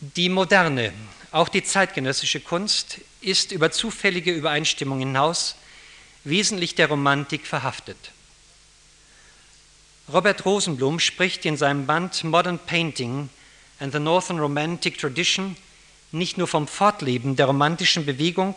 Die 0.00 0.28
moderne, 0.28 0.92
auch 1.34 1.48
die 1.48 1.64
zeitgenössische 1.64 2.38
Kunst 2.38 3.00
ist 3.20 3.50
über 3.50 3.72
zufällige 3.72 4.30
Übereinstimmung 4.32 5.00
hinaus 5.00 5.56
wesentlich 6.22 6.76
der 6.76 6.88
Romantik 6.88 7.44
verhaftet. 7.44 7.96
Robert 10.12 10.44
Rosenblum 10.44 11.00
spricht 11.00 11.44
in 11.44 11.56
seinem 11.56 11.86
Band 11.86 12.22
Modern 12.22 12.60
Painting 12.60 13.30
and 13.80 13.92
the 13.92 13.98
Northern 13.98 14.38
Romantic 14.38 14.96
Tradition 14.96 15.56
nicht 16.12 16.38
nur 16.38 16.46
vom 16.46 16.68
Fortleben 16.68 17.34
der 17.34 17.46
romantischen 17.46 18.06
Bewegung, 18.06 18.54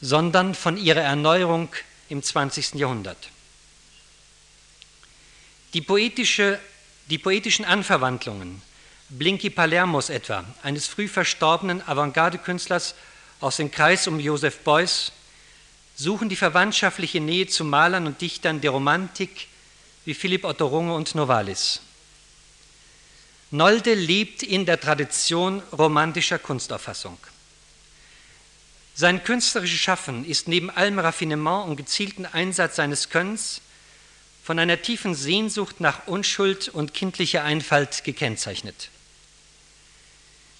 sondern 0.00 0.56
von 0.56 0.76
ihrer 0.76 1.02
Erneuerung 1.02 1.68
im 2.08 2.24
20. 2.24 2.74
Jahrhundert. 2.74 3.28
Die, 5.74 5.80
poetische, 5.80 6.58
die 7.08 7.18
poetischen 7.18 7.64
Anverwandlungen 7.64 8.62
Blinky 9.10 9.50
Palermos 9.50 10.08
etwa, 10.08 10.44
eines 10.62 10.86
früh 10.86 11.08
verstorbenen 11.08 11.86
Avantgarde-Künstlers 11.86 12.94
aus 13.40 13.58
dem 13.58 13.70
Kreis 13.70 14.06
um 14.06 14.18
Joseph 14.18 14.60
Beuys, 14.60 15.12
suchen 15.94 16.28
die 16.28 16.36
verwandtschaftliche 16.36 17.20
Nähe 17.20 17.46
zu 17.46 17.64
Malern 17.64 18.06
und 18.06 18.20
Dichtern 18.20 18.60
der 18.60 18.70
Romantik 18.70 19.48
wie 20.04 20.14
Philipp 20.14 20.44
Otto 20.44 20.66
Runge 20.66 20.94
und 20.94 21.14
Novalis. 21.14 21.80
Nolde 23.50 23.94
lebt 23.94 24.42
in 24.42 24.66
der 24.66 24.80
Tradition 24.80 25.62
romantischer 25.72 26.38
Kunstauffassung. 26.38 27.18
Sein 28.96 29.22
künstlerisches 29.22 29.78
Schaffen 29.78 30.24
ist 30.24 30.48
neben 30.48 30.70
allem 30.70 30.98
Raffinement 30.98 31.68
und 31.68 31.76
gezielten 31.76 32.26
Einsatz 32.26 32.76
seines 32.76 33.10
Könnens 33.10 33.60
von 34.42 34.58
einer 34.58 34.80
tiefen 34.82 35.14
Sehnsucht 35.14 35.80
nach 35.80 36.06
Unschuld 36.06 36.68
und 36.68 36.94
kindlicher 36.94 37.44
Einfalt 37.44 38.04
gekennzeichnet. 38.04 38.90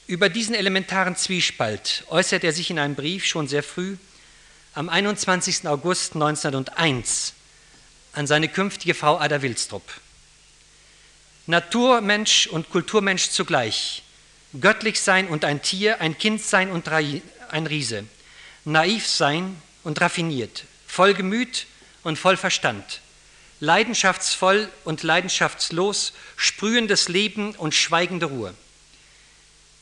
Über 0.07 0.29
diesen 0.29 0.55
elementaren 0.55 1.17
Zwiespalt 1.17 2.05
äußert 2.09 2.45
er 2.45 2.53
sich 2.53 2.69
in 2.69 2.79
einem 2.79 2.95
Brief 2.95 3.25
schon 3.25 3.49
sehr 3.49 3.63
früh, 3.63 3.97
am 4.75 4.91
21. 4.91 5.67
August 5.67 6.13
1901, 6.15 7.33
an 8.13 8.27
seine 8.27 8.49
künftige 8.49 8.93
Frau 8.93 9.19
Ada 9.19 9.41
Wilstrup. 9.41 9.83
Naturmensch 11.47 12.47
und 12.49 12.69
Kulturmensch 12.69 13.31
zugleich, 13.31 14.03
göttlich 14.61 15.01
sein 15.01 15.27
und 15.29 15.47
ein 15.47 15.63
Tier, 15.63 16.03
ein 16.03 16.19
Kind 16.19 16.43
sein 16.43 16.71
und 16.71 16.87
ein 16.89 17.67
Riese, 17.67 18.05
naiv 18.67 19.07
sein 19.07 19.57
und 19.85 20.03
raffiniert, 20.03 20.65
voll 20.87 21.15
Gemüt 21.15 21.67
und 22.03 22.19
voll 22.19 22.37
Verstand, 22.37 23.01
leidenschaftsvoll 23.61 24.69
und 24.85 25.03
leidenschaftslos, 25.03 26.13
sprühendes 26.37 27.09
Leben 27.09 27.55
und 27.55 27.75
schweigende 27.75 28.27
Ruhe. 28.27 28.55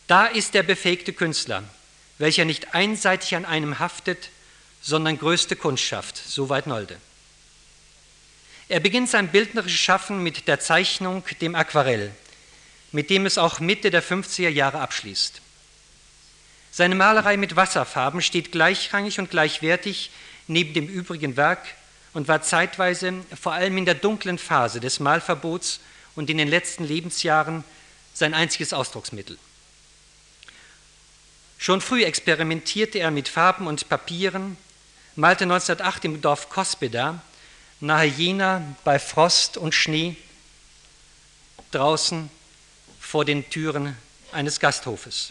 Da 0.06 0.26
ist 0.26 0.54
der 0.54 0.62
befähigte 0.62 1.12
Künstler, 1.12 1.64
welcher 2.18 2.44
nicht 2.44 2.74
einseitig 2.74 3.34
an 3.34 3.44
einem 3.44 3.78
haftet, 3.78 4.30
sondern 4.80 5.18
größte 5.18 5.56
Kunst 5.56 5.84
schafft, 5.84 6.16
soweit 6.16 6.66
Nolde. 6.66 6.96
Er 8.68 8.80
beginnt 8.80 9.08
sein 9.08 9.28
bildnerisches 9.28 9.78
Schaffen 9.78 10.22
mit 10.22 10.48
der 10.48 10.58
Zeichnung, 10.60 11.24
dem 11.40 11.54
Aquarell, 11.54 12.10
mit 12.90 13.10
dem 13.10 13.26
es 13.26 13.38
auch 13.38 13.60
Mitte 13.60 13.90
der 13.90 14.02
50er 14.02 14.48
Jahre 14.48 14.80
abschließt. 14.80 15.40
Seine 16.70 16.94
Malerei 16.94 17.36
mit 17.36 17.54
Wasserfarben 17.54 18.22
steht 18.22 18.50
gleichrangig 18.50 19.18
und 19.18 19.30
gleichwertig 19.30 20.10
neben 20.46 20.72
dem 20.72 20.88
übrigen 20.88 21.36
Werk 21.36 21.62
und 22.14 22.28
war 22.28 22.42
zeitweise, 22.42 23.12
vor 23.40 23.52
allem 23.52 23.76
in 23.78 23.84
der 23.84 23.94
dunklen 23.94 24.38
Phase 24.38 24.80
des 24.80 25.00
Malverbots 25.00 25.80
und 26.14 26.30
in 26.30 26.38
den 26.38 26.48
letzten 26.48 26.84
Lebensjahren, 26.84 27.64
sein 28.14 28.34
einziges 28.34 28.72
Ausdrucksmittel. 28.72 29.38
Schon 31.62 31.80
früh 31.80 32.02
experimentierte 32.02 32.98
er 32.98 33.12
mit 33.12 33.28
Farben 33.28 33.68
und 33.68 33.88
Papieren, 33.88 34.56
malte 35.14 35.44
1908 35.44 36.04
im 36.06 36.20
Dorf 36.20 36.48
Cospeda, 36.48 37.22
nahe 37.78 38.08
Jena, 38.08 38.74
bei 38.82 38.98
Frost 38.98 39.58
und 39.58 39.72
Schnee, 39.72 40.16
draußen 41.70 42.28
vor 42.98 43.24
den 43.24 43.48
Türen 43.48 43.96
eines 44.32 44.58
Gasthofes. 44.58 45.30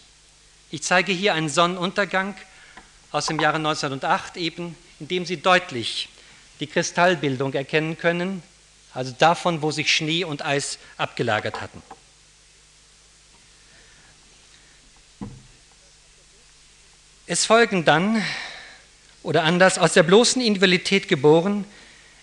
Ich 0.70 0.84
zeige 0.84 1.12
hier 1.12 1.34
einen 1.34 1.50
Sonnenuntergang 1.50 2.38
aus 3.12 3.26
dem 3.26 3.42
Jahre 3.42 3.58
1908 3.58 4.38
eben, 4.38 4.78
in 5.02 5.10
dem 5.10 5.26
Sie 5.26 5.42
deutlich 5.42 6.08
die 6.62 6.68
Kristallbildung 6.68 7.54
erkennen 7.56 7.98
können, 7.98 8.42
also 8.94 9.14
davon, 9.20 9.62
wo 9.62 9.72
sich 9.72 9.94
Schnee 9.94 10.24
und 10.24 10.46
Eis 10.46 10.80
abgelagert 10.96 11.60
hatten. 11.60 11.84
Es 17.34 17.46
folgen 17.46 17.86
dann, 17.86 18.22
oder 19.24 19.44
anders, 19.44 19.78
aus 19.78 19.94
der 19.94 20.04
bloßen 20.04 20.42
Individualität 20.42 21.08
geboren, 21.08 21.64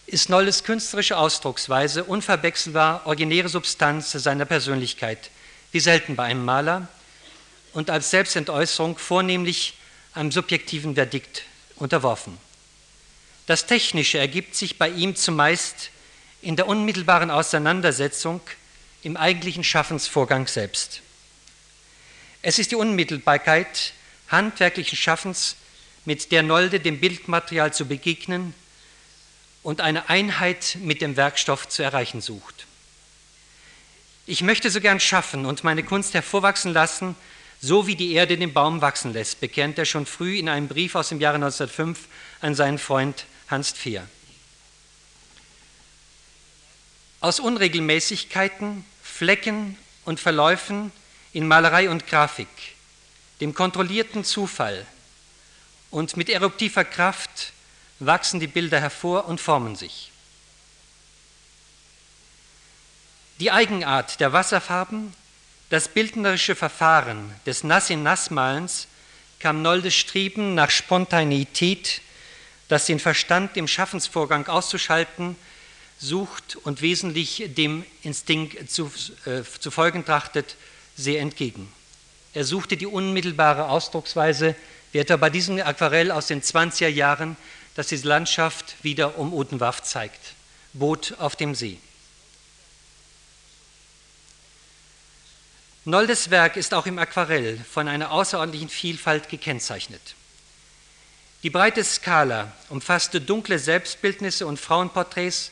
ist 0.05 0.29
Nolles 0.29 0.65
künstlerische 0.65 1.17
Ausdrucksweise 1.17 2.05
unverwechselbar 2.05 3.07
originäre 3.07 3.49
Substanz 3.49 4.13
seiner 4.13 4.45
Persönlichkeit, 4.45 5.31
wie 5.73 5.81
selten 5.81 6.15
bei 6.15 6.25
einem 6.25 6.45
Maler, 6.45 6.89
und 7.73 7.89
als 7.89 8.11
Selbstentäußerung 8.11 8.99
vornehmlich 8.99 9.79
einem 10.13 10.31
subjektiven 10.31 10.95
Verdikt 10.95 11.45
unterworfen. 11.77 12.37
Das 13.47 13.65
Technische 13.65 14.19
ergibt 14.19 14.57
sich 14.57 14.77
bei 14.77 14.91
ihm 14.91 15.17
zumeist 15.17 15.89
in 16.43 16.55
der 16.55 16.67
unmittelbaren 16.67 17.31
Auseinandersetzung 17.31 18.43
im 19.03 19.17
eigentlichen 19.17 19.65
Schaffensvorgang 19.65 20.47
selbst. 20.49 21.01
Es 22.43 22.59
ist 22.59 22.73
die 22.73 22.77
Unmittelbarkeit 22.77 23.95
handwerklichen 24.29 24.97
Schaffens, 24.97 25.57
mit 26.05 26.33
der 26.33 26.43
Nolde 26.43 26.81
dem 26.81 27.01
Bildmaterial 27.01 27.73
zu 27.75 27.87
begegnen 27.87 28.55
und 29.63 29.83
eine 29.83 30.09
Einheit 30.09 30.79
mit 30.81 31.03
dem 31.03 31.17
Werkstoff 31.17 31.69
zu 31.69 31.83
erreichen 31.83 32.23
sucht. 32.23 32.67
Ich 34.27 34.43
möchte 34.43 34.71
so 34.71 34.81
gern 34.81 35.01
schaffen 35.01 35.45
und 35.45 35.65
meine 35.65 35.83
Kunst 35.83 36.15
hervorwachsen 36.15 36.73
lassen, 36.73 37.15
so 37.61 37.87
wie 37.87 37.97
die 37.97 38.13
Erde 38.13 38.39
den 38.39 38.53
Baum 38.55 38.81
wachsen 38.81 39.13
lässt, 39.13 39.41
bekennt 39.41 39.79
er 39.79 39.85
schon 39.85 40.07
früh 40.07 40.39
in 40.39 40.49
einem 40.49 40.69
Brief 40.69 40.95
aus 40.95 41.11
dem 41.11 41.21
Jahre 41.21 41.37
1905 41.37 42.07
an 42.41 42.55
seinen 42.55 42.79
Freund 42.79 43.27
Hans 43.49 43.73
Pfier. 43.73 44.09
Aus 47.21 47.41
Unregelmäßigkeiten, 47.41 48.85
Flecken 49.03 49.77
und 50.05 50.21
Verläufen 50.21 50.93
in 51.33 51.49
Malerei 51.49 51.91
und 51.91 52.07
Grafik 52.07 52.49
dem 53.41 53.55
kontrollierten 53.55 54.25
Zufall 54.25 54.87
und 55.91 56.17
mit 56.17 56.29
eruptiver 56.29 56.85
Kraft 56.85 57.53
wachsen 58.01 58.41
die 58.41 58.47
Bilder 58.47 58.81
hervor 58.81 59.27
und 59.27 59.41
formen 59.41 59.77
sich. 59.77 60.11
Die 63.41 63.51
Eigenart 63.51 64.21
der 64.21 64.33
Wasserfarben, 64.33 65.15
das 65.71 65.89
bildnerische 65.89 66.57
Verfahren 66.57 67.33
des 67.47 67.63
Nass-in-Nass-Malens 67.63 68.89
kam 69.39 69.63
Noldes 69.63 69.95
Streben 69.95 70.55
nach 70.55 70.71
Spontaneität, 70.71 72.01
das 72.69 72.87
den 72.87 72.99
Verstand 72.99 73.57
im 73.57 73.69
Schaffensvorgang 73.69 74.47
auszuschalten 74.49 75.37
sucht 75.99 76.57
und 76.57 76.81
wesentlich 76.81 77.45
dem 77.49 77.85
Instinkt 78.03 78.71
zu, 78.71 78.91
äh, 79.25 79.43
zu 79.43 79.71
folgen 79.71 80.05
trachtet, 80.05 80.57
sehr 80.97 81.21
entgegen. 81.21 81.73
Er 82.35 82.45
suchte 82.45 82.77
die 82.77 82.87
unmittelbare 82.87 83.69
Ausdrucksweise, 83.69 84.55
wie 84.93 84.99
etwa 84.99 85.17
bei 85.17 85.31
diesem 85.31 85.59
Aquarell 85.61 86.11
aus 86.11 86.27
den 86.27 86.43
20er 86.43 86.89
Jahren, 86.89 87.37
das 87.75 87.89
die 87.89 87.97
Landschaft 87.97 88.77
wieder 88.83 89.19
um 89.19 89.33
Odenwaff 89.33 89.83
zeigt. 89.83 90.35
Boot 90.73 91.15
auf 91.19 91.37
dem 91.37 91.55
See. 91.55 91.79
Noldes 95.85 96.31
Werk 96.31 96.57
ist 96.57 96.75
auch 96.75 96.87
im 96.87 96.99
Aquarell 96.99 97.59
von 97.71 97.89
einer 97.89 98.11
außerordentlichen 98.11 98.69
Vielfalt 98.69 99.29
gekennzeichnet. 99.31 100.15
Die 101.43 101.51
breite 101.51 101.83
Skala 101.85 102.53
umfasste 102.69 103.21
dunkle 103.21 103.59
Selbstbildnisse 103.59 104.47
und 104.47 104.59
Frauenporträts, 104.59 105.51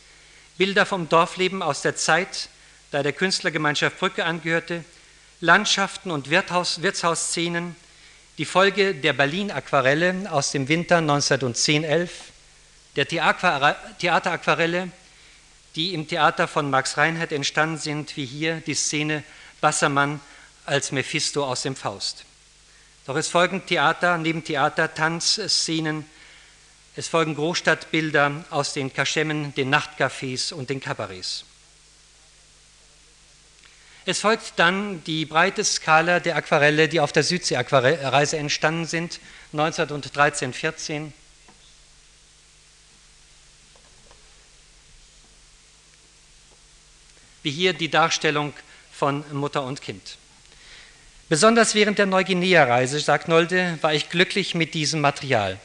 Bilder 0.58 0.84
vom 0.84 1.08
Dorfleben 1.08 1.62
aus 1.62 1.82
der 1.82 1.96
Zeit, 1.96 2.48
da 2.90 3.02
der 3.02 3.12
Künstlergemeinschaft 3.12 3.98
Brücke 3.98 4.24
angehörte, 4.24 4.84
Landschaften 5.40 6.10
und 6.10 6.30
Wirtshaus, 6.30 6.80
Wirtshausszenen, 6.80 7.76
die 8.38 8.44
Folge 8.44 8.94
der 8.94 9.12
Berlin-Aquarelle 9.12 10.30
aus 10.30 10.50
dem 10.50 10.68
Winter 10.68 10.98
1910-11, 10.98 12.08
der 12.96 13.06
Theateraquarelle, 13.06 14.90
die 15.74 15.92
im 15.92 16.08
Theater 16.08 16.48
von 16.48 16.70
Max 16.70 16.96
Reinhardt 16.96 17.32
entstanden 17.32 17.76
sind, 17.78 18.16
wie 18.16 18.24
hier 18.24 18.62
die 18.66 18.74
Szene 18.74 19.22
Wassermann 19.60 20.20
als 20.64 20.92
Mephisto 20.92 21.44
aus 21.44 21.62
dem 21.62 21.76
Faust. 21.76 22.24
Doch 23.06 23.16
es 23.16 23.28
folgen 23.28 23.64
Theater, 23.66 24.16
neben 24.18 24.42
Theater 24.42 24.92
Tanzszenen, 24.92 26.06
es 26.96 27.08
folgen 27.08 27.34
Großstadtbilder 27.34 28.44
aus 28.48 28.72
den 28.72 28.90
Kaschemmen, 28.92 29.54
den 29.54 29.72
Nachtcafés 29.72 30.54
und 30.54 30.70
den 30.70 30.80
Kabarets. 30.80 31.44
Es 34.08 34.20
folgt 34.20 34.52
dann 34.54 35.02
die 35.02 35.26
breite 35.26 35.64
Skala 35.64 36.20
der 36.20 36.36
Aquarelle, 36.36 36.88
die 36.88 37.00
auf 37.00 37.10
der 37.10 37.24
Südsee-Reise 37.24 38.36
entstanden 38.36 38.86
sind, 38.86 39.18
1913, 39.52 40.52
14. 40.52 41.12
Wie 47.42 47.50
hier 47.50 47.72
die 47.72 47.88
Darstellung 47.88 48.52
von 48.92 49.24
Mutter 49.32 49.64
und 49.64 49.82
Kind. 49.82 50.18
Besonders 51.28 51.74
während 51.74 51.98
der 51.98 52.06
Neuguinea-Reise, 52.06 53.00
sagt 53.00 53.26
Nolde, 53.26 53.76
war 53.80 53.92
ich 53.92 54.08
glücklich 54.08 54.54
mit 54.54 54.74
diesem 54.74 55.00
Material. 55.00 55.58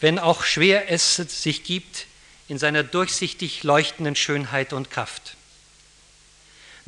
Wenn 0.00 0.20
auch 0.20 0.44
schwer 0.44 0.88
es 0.88 1.16
sich 1.16 1.64
gibt 1.64 2.06
in 2.46 2.58
seiner 2.58 2.84
durchsichtig 2.84 3.64
leuchtenden 3.64 4.14
Schönheit 4.14 4.72
und 4.72 4.92
Kraft. 4.92 5.34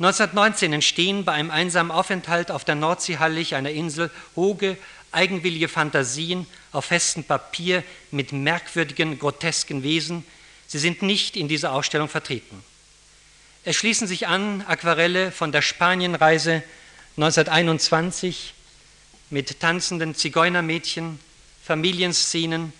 1919 0.01 0.73
entstehen 0.73 1.25
bei 1.25 1.33
einem 1.33 1.51
einsamen 1.51 1.91
Aufenthalt 1.91 2.49
auf 2.49 2.65
der 2.65 2.73
Nordsee 2.73 3.19
Hallig, 3.19 3.53
einer 3.53 3.69
Insel, 3.69 4.09
hoge, 4.35 4.75
eigenwillige 5.11 5.67
Fantasien 5.67 6.47
auf 6.71 6.85
festem 6.85 7.23
Papier 7.23 7.83
mit 8.09 8.31
merkwürdigen, 8.31 9.19
grotesken 9.19 9.83
Wesen. 9.83 10.25
Sie 10.65 10.79
sind 10.79 11.03
nicht 11.03 11.37
in 11.37 11.47
dieser 11.47 11.71
Ausstellung 11.73 12.09
vertreten. 12.09 12.63
Es 13.63 13.75
schließen 13.75 14.07
sich 14.07 14.25
an 14.25 14.63
Aquarelle 14.67 15.31
von 15.31 15.51
der 15.51 15.61
Spanienreise 15.61 16.63
1921 17.17 18.55
mit 19.29 19.59
tanzenden 19.59 20.15
Zigeunermädchen, 20.15 21.19
Familienszenen, 21.63 22.73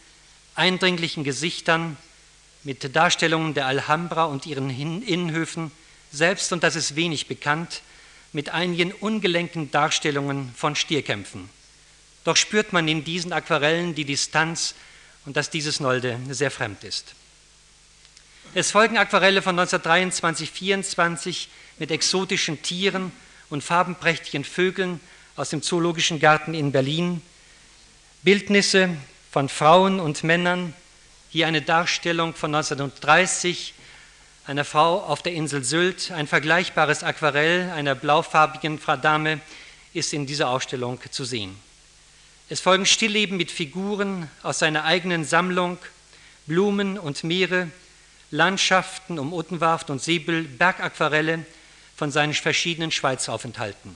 eindringlichen 0.55 1.24
Gesichtern, 1.24 1.97
mit 2.63 2.95
Darstellungen 2.95 3.53
der 3.53 3.67
Alhambra 3.67 4.26
und 4.26 4.47
ihren 4.47 4.72
Innenhöfen, 4.72 5.72
selbst, 6.12 6.51
und 6.51 6.64
das 6.64 6.76
ist 6.76 6.95
wenig 6.95 7.28
bekannt, 7.28 7.82
mit 8.34 8.49
einigen 8.49 8.91
ungelenken 8.91 9.72
Darstellungen 9.72 10.53
von 10.55 10.76
Stierkämpfen. 10.76 11.49
Doch 12.24 12.38
spürt 12.38 12.72
man 12.74 12.88
in 12.88 13.03
diesen 13.03 13.34
Aquarellen 13.34 13.95
die 13.95 14.05
Distanz 14.05 14.76
und 15.26 15.38
dass 15.38 15.49
dieses 15.49 15.80
Nolde 15.80 16.20
sehr 16.30 16.51
fremd 16.51 16.84
ist. 16.84 17.16
Es 18.53 18.72
folgen 18.72 18.97
Aquarelle 18.97 19.41
von 19.41 19.57
1923, 19.57 20.51
24 20.51 21.49
mit 21.80 21.89
exotischen 21.89 22.62
Tieren 22.62 23.12
und 23.49 23.64
farbenprächtigen 23.64 24.43
Vögeln 24.43 24.99
aus 25.36 25.49
dem 25.49 25.62
Zoologischen 25.62 26.20
Garten 26.20 26.53
in 26.53 26.72
Berlin, 26.72 27.22
Bildnisse 28.24 28.89
von 29.32 29.49
Frauen 29.49 29.99
und 29.99 30.24
Männern, 30.24 30.74
hier 31.30 31.47
eine 31.47 31.62
Darstellung 31.62 32.34
von 32.34 32.53
1930 32.53 33.74
einer 34.52 34.66
Frau 34.66 34.99
auf 34.99 35.22
der 35.22 35.32
Insel 35.32 35.64
Sylt, 35.64 36.12
ein 36.12 36.28
vergleichbares 36.28 37.04
Aquarell 37.04 37.72
einer 37.72 37.95
blaufarbigen 37.95 38.80
Frau 38.80 38.97
Dame 38.97 39.39
ist 39.93 40.12
in 40.12 40.26
dieser 40.26 40.49
Ausstellung 40.49 40.99
zu 41.10 41.24
sehen. 41.24 41.56
Es 42.49 42.60
folgen 42.60 42.86
Stillleben 42.86 43.38
mit 43.38 43.49
Figuren 43.49 44.30
aus 44.43 44.60
seiner 44.60 44.84
eigenen 44.84 45.24
Sammlung, 45.24 45.78
Blumen 46.47 46.99
und 46.99 47.24
Meere, 47.24 47.72
Landschaften 48.30 49.20
um 49.20 49.32
Uttenwarft 49.32 49.89
und 49.89 50.02
Säbel, 50.02 50.43
Bergaquarelle 50.43 51.45
von 51.95 52.12
seinen 52.12 52.34
verschiedenen 52.34 52.91
Schweizaufenthalten. 52.91 53.95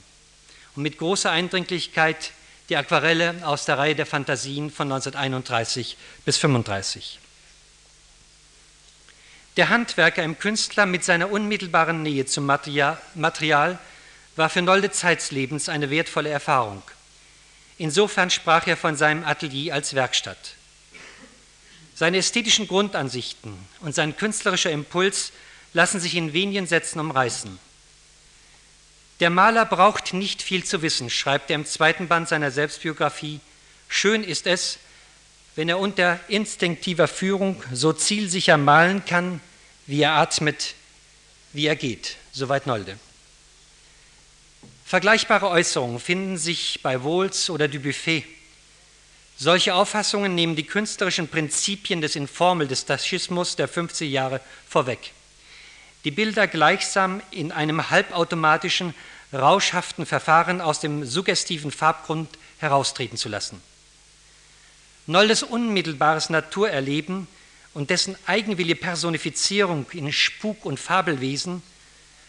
Und 0.74 0.82
mit 0.82 0.96
großer 0.96 1.30
Eindringlichkeit 1.30 2.32
die 2.70 2.78
Aquarelle 2.78 3.42
aus 3.42 3.66
der 3.66 3.76
Reihe 3.76 3.94
der 3.94 4.06
Fantasien 4.06 4.70
von 4.70 4.90
1931 4.90 5.98
bis 6.24 6.36
1935. 6.36 7.18
Der 9.56 9.70
Handwerker 9.70 10.22
im 10.22 10.38
Künstler 10.38 10.84
mit 10.84 11.02
seiner 11.02 11.30
unmittelbaren 11.30 12.02
Nähe 12.02 12.26
zum 12.26 12.44
Material 12.44 13.78
war 14.36 14.50
für 14.50 14.60
Nolde 14.60 14.90
Zeitslebens 14.90 15.70
eine 15.70 15.88
wertvolle 15.88 16.28
Erfahrung. 16.28 16.82
Insofern 17.78 18.28
sprach 18.28 18.66
er 18.66 18.76
von 18.76 18.96
seinem 18.96 19.24
Atelier 19.24 19.72
als 19.72 19.94
Werkstatt. 19.94 20.54
Seine 21.94 22.18
ästhetischen 22.18 22.68
Grundansichten 22.68 23.56
und 23.80 23.94
sein 23.94 24.16
künstlerischer 24.16 24.70
Impuls 24.70 25.32
lassen 25.72 26.00
sich 26.00 26.14
in 26.14 26.34
wenigen 26.34 26.66
Sätzen 26.66 27.00
umreißen. 27.00 27.58
Der 29.20 29.30
Maler 29.30 29.64
braucht 29.64 30.12
nicht 30.12 30.42
viel 30.42 30.64
zu 30.64 30.82
wissen, 30.82 31.08
schreibt 31.08 31.50
er 31.50 31.56
im 31.56 31.64
zweiten 31.64 32.08
Band 32.08 32.28
seiner 32.28 32.50
Selbstbiografie. 32.50 33.40
Schön 33.88 34.22
ist 34.22 34.46
es, 34.46 34.78
wenn 35.56 35.70
er 35.70 35.78
unter 35.78 36.20
instinktiver 36.28 37.08
Führung 37.08 37.62
so 37.72 37.92
zielsicher 37.92 38.58
malen 38.58 39.04
kann, 39.04 39.40
wie 39.86 40.02
er 40.02 40.12
atmet, 40.12 40.74
wie 41.52 41.66
er 41.66 41.76
geht. 41.76 42.16
Soweit 42.32 42.66
Nolde. 42.66 42.98
Vergleichbare 44.84 45.48
Äußerungen 45.48 45.98
finden 45.98 46.36
sich 46.36 46.80
bei 46.82 47.02
Wohls 47.02 47.50
oder 47.50 47.66
Dubuffet. 47.68 48.24
Solche 49.38 49.74
Auffassungen 49.74 50.34
nehmen 50.34 50.56
die 50.56 50.66
künstlerischen 50.66 51.28
Prinzipien 51.28 52.00
des 52.00 52.16
Informel 52.16 52.68
des 52.68 52.84
Taschismus 52.84 53.56
der 53.56 53.66
50 53.66 54.10
Jahre 54.10 54.40
vorweg. 54.68 55.12
Die 56.04 56.10
Bilder 56.10 56.46
gleichsam 56.46 57.20
in 57.30 57.50
einem 57.50 57.90
halbautomatischen, 57.90 58.94
rauschhaften 59.32 60.06
Verfahren 60.06 60.60
aus 60.60 60.80
dem 60.80 61.04
suggestiven 61.04 61.70
Farbgrund 61.70 62.28
heraustreten 62.58 63.18
zu 63.18 63.28
lassen. 63.28 63.60
Noldes 65.06 65.42
unmittelbares 65.42 66.30
Naturerleben 66.30 67.28
und 67.74 67.90
dessen 67.90 68.16
eigenwillige 68.26 68.76
Personifizierung 68.76 69.86
in 69.92 70.12
Spuk- 70.12 70.64
und 70.64 70.80
Fabelwesen 70.80 71.62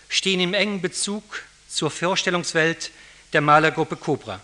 stehen 0.10 0.40
im 0.40 0.54
engen 0.54 0.82
Bezug 0.82 1.24
zur 1.68 1.90
Vorstellungswelt 1.90 2.92
der 3.34 3.42
Malergruppe 3.42 3.96
Cobra. 3.96 4.40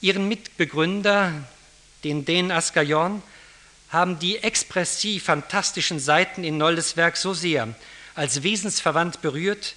Ihren 0.00 0.28
Mitbegründer, 0.28 1.32
den 2.02 2.24
Dänen 2.24 2.50
Asgajon, 2.50 3.22
haben 3.90 4.18
die 4.18 4.38
expressiv 4.38 5.24
fantastischen 5.24 6.00
Seiten 6.00 6.44
in 6.44 6.58
Noldes 6.58 6.96
Werk 6.96 7.16
so 7.16 7.32
sehr 7.32 7.74
als 8.14 8.42
wesensverwandt 8.42 9.22
berührt, 9.22 9.74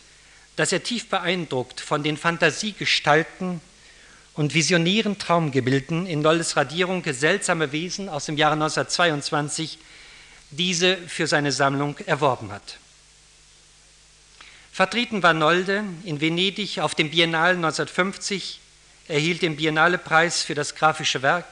dass 0.55 0.71
er 0.71 0.83
tief 0.83 1.07
beeindruckt 1.09 1.79
von 1.79 2.03
den 2.03 2.17
Fantasiegestalten 2.17 3.61
und 4.37 4.53
visionären 4.53 5.17
Traumgebilden 5.17 6.05
in 6.05 6.21
Noldes 6.21 6.55
Radierung 6.55 7.03
Seltsame 7.05 7.71
Wesen 7.71 8.07
aus 8.07 8.25
dem 8.25 8.37
Jahre 8.37 8.53
1922 8.53 9.79
diese 10.51 10.95
für 10.95 11.27
seine 11.27 11.51
Sammlung 11.51 11.97
erworben 12.05 12.51
hat. 12.51 12.77
Vertreten 14.71 15.23
war 15.23 15.33
Nolde 15.33 15.83
in 16.03 16.21
Venedig 16.21 16.79
auf 16.79 16.93
dem 16.93 17.09
Biennale 17.09 17.55
1950 17.55 18.59
erhielt 19.07 19.41
den 19.41 19.55
Biennale-Preis 19.55 20.43
für 20.43 20.53
das 20.53 20.75
grafische 20.75 21.23
Werk 21.23 21.47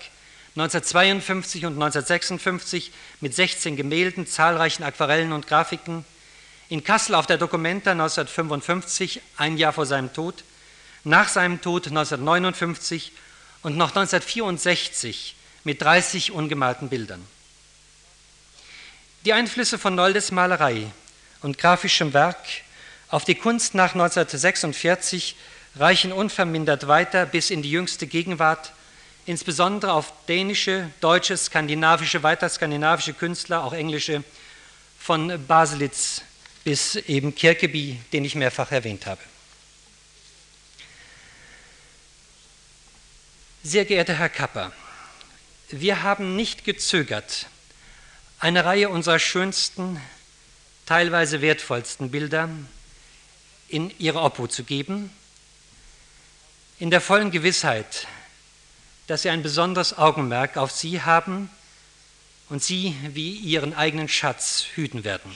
1952 0.55 1.65
und 1.65 1.73
1956 1.73 2.91
mit 3.19 3.33
16 3.33 3.75
Gemälden, 3.75 4.27
zahlreichen 4.27 4.83
Aquarellen 4.83 5.33
und 5.33 5.47
Grafiken. 5.47 6.05
In 6.69 6.83
Kassel 6.83 7.15
auf 7.15 7.25
der 7.25 7.38
Documenta 7.38 7.91
1955, 7.91 9.21
ein 9.38 9.57
Jahr 9.57 9.73
vor 9.73 9.86
seinem 9.86 10.13
Tod. 10.13 10.43
Nach 11.05 11.29
seinem 11.29 11.61
Tod 11.61 11.87
1959 11.87 13.11
und 13.61 13.77
noch 13.77 13.89
1964 13.89 15.35
mit 15.63 15.81
30 15.81 16.31
ungemalten 16.31 16.89
Bildern. 16.89 17.25
Die 19.23 19.33
Einflüsse 19.33 19.77
von 19.77 19.93
Noldes 19.93 20.31
Malerei 20.31 20.87
und 21.43 21.59
grafischem 21.59 22.13
Werk 22.13 22.37
auf 23.09 23.23
die 23.23 23.35
Kunst 23.35 23.75
nach 23.75 23.93
1946 23.93 25.35
reichen 25.75 26.11
unvermindert 26.11 26.87
weiter 26.87 27.27
bis 27.27 27.51
in 27.51 27.61
die 27.61 27.69
jüngste 27.69 28.07
Gegenwart, 28.07 28.71
insbesondere 29.27 29.93
auf 29.93 30.11
dänische, 30.27 30.89
deutsche, 31.01 31.37
skandinavische, 31.37 32.23
weiter 32.23 32.49
skandinavische 32.49 33.13
Künstler, 33.13 33.63
auch 33.63 33.73
englische, 33.73 34.23
von 34.99 35.45
Baselitz 35.45 36.23
bis 36.63 36.95
eben 36.95 37.35
Kirkeby, 37.35 37.99
den 38.11 38.25
ich 38.25 38.33
mehrfach 38.33 38.71
erwähnt 38.71 39.05
habe. 39.05 39.21
Sehr 43.68 43.86
geehrter 43.86 44.13
Herr 44.13 44.30
Kapper, 44.30 44.72
wir 45.70 46.03
haben 46.03 46.36
nicht 46.36 46.66
gezögert, 46.66 47.47
eine 48.39 48.63
Reihe 48.63 48.89
unserer 48.89 49.18
schönsten, 49.18 49.99
teilweise 50.86 51.41
wertvollsten 51.41 52.11
Bilder 52.11 52.47
in 53.68 53.91
Ihre 53.97 54.22
Obhut 54.22 54.51
zu 54.51 54.63
geben, 54.66 55.09
in 56.78 56.91
der 56.91 57.01
vollen 57.01 57.32
Gewissheit, 57.32 58.05
dass 59.07 59.24
Sie 59.24 59.32
ein 59.32 59.41
besonderes 59.41 59.97
Augenmerk 59.97 60.57
auf 60.57 60.70
Sie 60.70 61.01
haben 61.01 61.49
und 62.49 62.63
Sie 62.63 62.95
wie 63.16 63.32
Ihren 63.32 63.74
eigenen 63.74 64.09
Schatz 64.09 64.68
hüten 64.76 65.03
werden. 65.03 65.36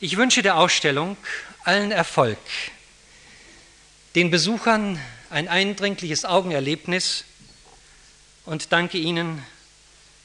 Ich 0.00 0.16
wünsche 0.16 0.42
der 0.42 0.56
Ausstellung 0.56 1.16
allen 1.62 1.92
Erfolg, 1.92 2.40
den 4.16 4.32
Besuchern 4.32 5.00
ein 5.32 5.48
eindringliches 5.48 6.26
Augenerlebnis 6.26 7.24
und 8.44 8.70
danke 8.70 8.98
Ihnen 8.98 9.42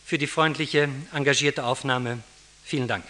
für 0.06 0.18
die 0.18 0.28
freundliche, 0.28 0.90
engagierte 1.14 1.64
Aufnahme. 1.64 2.20
Vielen 2.66 2.90
Dank. 2.90 3.06